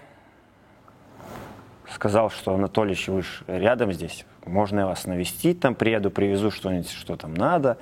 [1.89, 6.91] сказал, что Анатольевич, вы ж рядом здесь, можно я вас навестить, там приеду, привезу что-нибудь,
[6.91, 7.80] что там надо.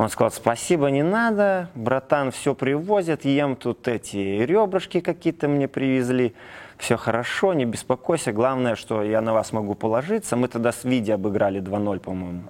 [0.00, 6.34] Он сказал, спасибо, не надо, братан, все привозят, ем тут эти ребрышки какие-то мне привезли,
[6.78, 10.36] все хорошо, не беспокойся, главное, что я на вас могу положиться.
[10.36, 12.44] Мы тогда с Види обыграли 2-0, по-моему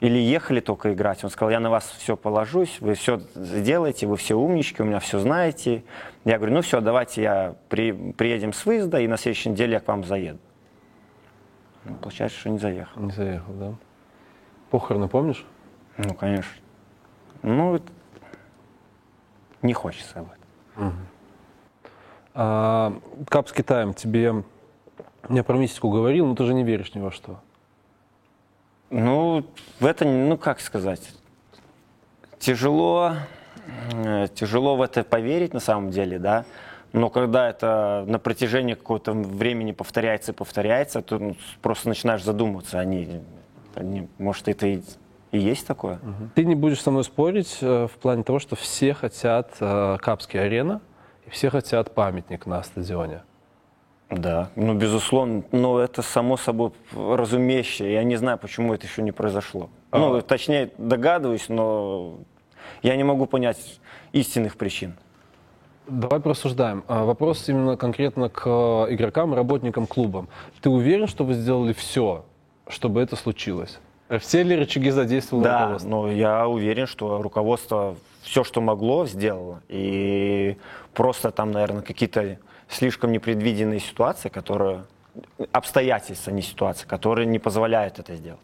[0.00, 1.22] или ехали только играть.
[1.22, 4.98] Он сказал, я на вас все положусь, вы все сделаете, вы все умнички, у меня
[4.98, 5.84] все знаете.
[6.24, 9.80] Я говорю, ну все, давайте я при, приедем с выезда, и на следующей неделе я
[9.80, 10.40] к вам заеду.
[11.84, 13.00] Ну, получается, что не заехал.
[13.00, 13.74] Не заехал, да?
[14.70, 15.46] Похороны помнишь?
[15.96, 16.52] Ну, конечно.
[17.42, 17.80] Ну,
[19.62, 20.94] не хочется об этом.
[22.34, 24.44] А, Капский тайм тебе...
[25.28, 27.40] Я про мистику говорил, но ты же не веришь ни во что.
[28.90, 29.46] Ну,
[29.80, 31.14] в это, ну, как сказать,
[32.38, 33.14] тяжело,
[33.92, 36.44] э, тяжело в это поверить на самом деле, да,
[36.92, 42.78] но когда это на протяжении какого-то времени повторяется и повторяется, то ну, просто начинаешь задумываться,
[42.78, 43.22] они,
[43.74, 44.82] они может, это и,
[45.34, 45.98] и есть такое?
[46.36, 50.40] Ты не будешь со мной спорить э, в плане того, что все хотят э, Капский
[50.40, 50.80] арена,
[51.26, 53.22] и все хотят памятник на стадионе.
[54.10, 57.94] Да, ну, безусловно, но это само собой разумеющее.
[57.94, 59.70] Я не знаю, почему это еще не произошло.
[59.90, 59.98] А.
[59.98, 62.18] Ну, точнее, догадываюсь, но
[62.84, 63.80] я не могу понять
[64.12, 64.94] истинных причин.
[65.88, 66.84] Давай порассуждаем.
[66.86, 70.28] А, Вопрос именно конкретно к э, игрокам работникам клуба.
[70.60, 72.24] Ты уверен, что вы сделали все,
[72.68, 73.80] чтобы это случилось?
[74.18, 75.88] Все ли рычаги задействовало Да, руководство?
[75.88, 79.60] но я уверен, что руководство все, что могло, сделало.
[79.68, 80.56] И
[80.94, 82.38] просто там, наверное, какие-то
[82.68, 84.84] слишком непредвиденные ситуации, которые
[85.52, 88.40] обстоятельства, не ситуации, которые не позволяют это сделать.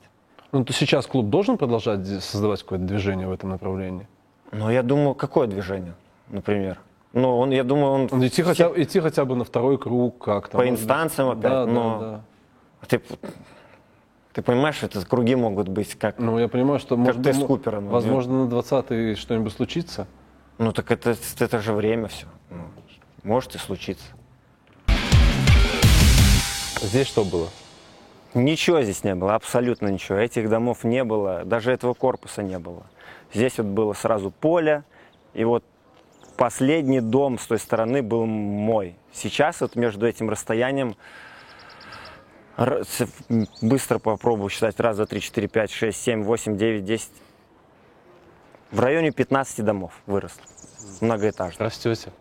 [0.52, 4.06] Ну, то сейчас клуб должен продолжать создавать какое-то движение в этом направлении?
[4.52, 5.94] Но я думаю, какое движение,
[6.28, 6.78] например?
[7.12, 10.18] Ну, он, я думаю, он Ну, Идти, все- хотя, идти хотя бы на второй круг
[10.24, 10.58] как-то.
[10.58, 12.86] По может инстанциям опять, Да, но- да, да.
[12.86, 13.00] Ты,
[14.32, 16.18] ты понимаешь, это круги могут быть как...
[16.18, 20.06] Ну, я понимаю, что может, тест мо- Купера, ну, возможно, на 20-й что-нибудь случится.
[20.58, 22.26] Ну так это, это же время все.
[23.22, 24.04] может и случиться.
[26.82, 27.48] Здесь что было?
[28.34, 30.18] Ничего здесь не было, абсолютно ничего.
[30.18, 32.84] Этих домов не было, даже этого корпуса не было.
[33.34, 34.84] Здесь вот было сразу поле,
[35.34, 35.64] и вот
[36.36, 38.96] последний дом с той стороны был мой.
[39.12, 40.96] Сейчас вот между этим расстоянием с-
[43.62, 44.78] быстро попробую считать.
[44.80, 47.12] Раз, два, три, четыре, пять, шесть, семь, восемь, девять, десять.
[48.70, 50.42] В районе 15 домов выросло.
[51.00, 51.64] Многоэтажно.
[51.64, 52.12] Растете.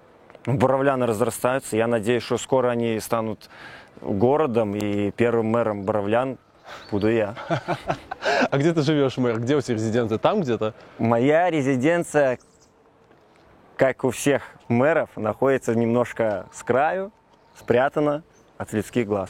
[0.45, 1.75] Боровляны разрастаются.
[1.77, 3.49] Я надеюсь, что скоро они станут
[4.01, 6.37] городом, и первым мэром Боровлян
[6.91, 7.35] буду я.
[8.51, 9.39] А где ты живешь, мэр?
[9.39, 10.17] Где у тебя резиденция?
[10.17, 10.73] Там где-то?
[10.97, 12.39] Моя резиденция,
[13.75, 17.11] как у всех мэров, находится немножко с краю,
[17.59, 18.23] спрятана
[18.57, 19.29] от людских глаз.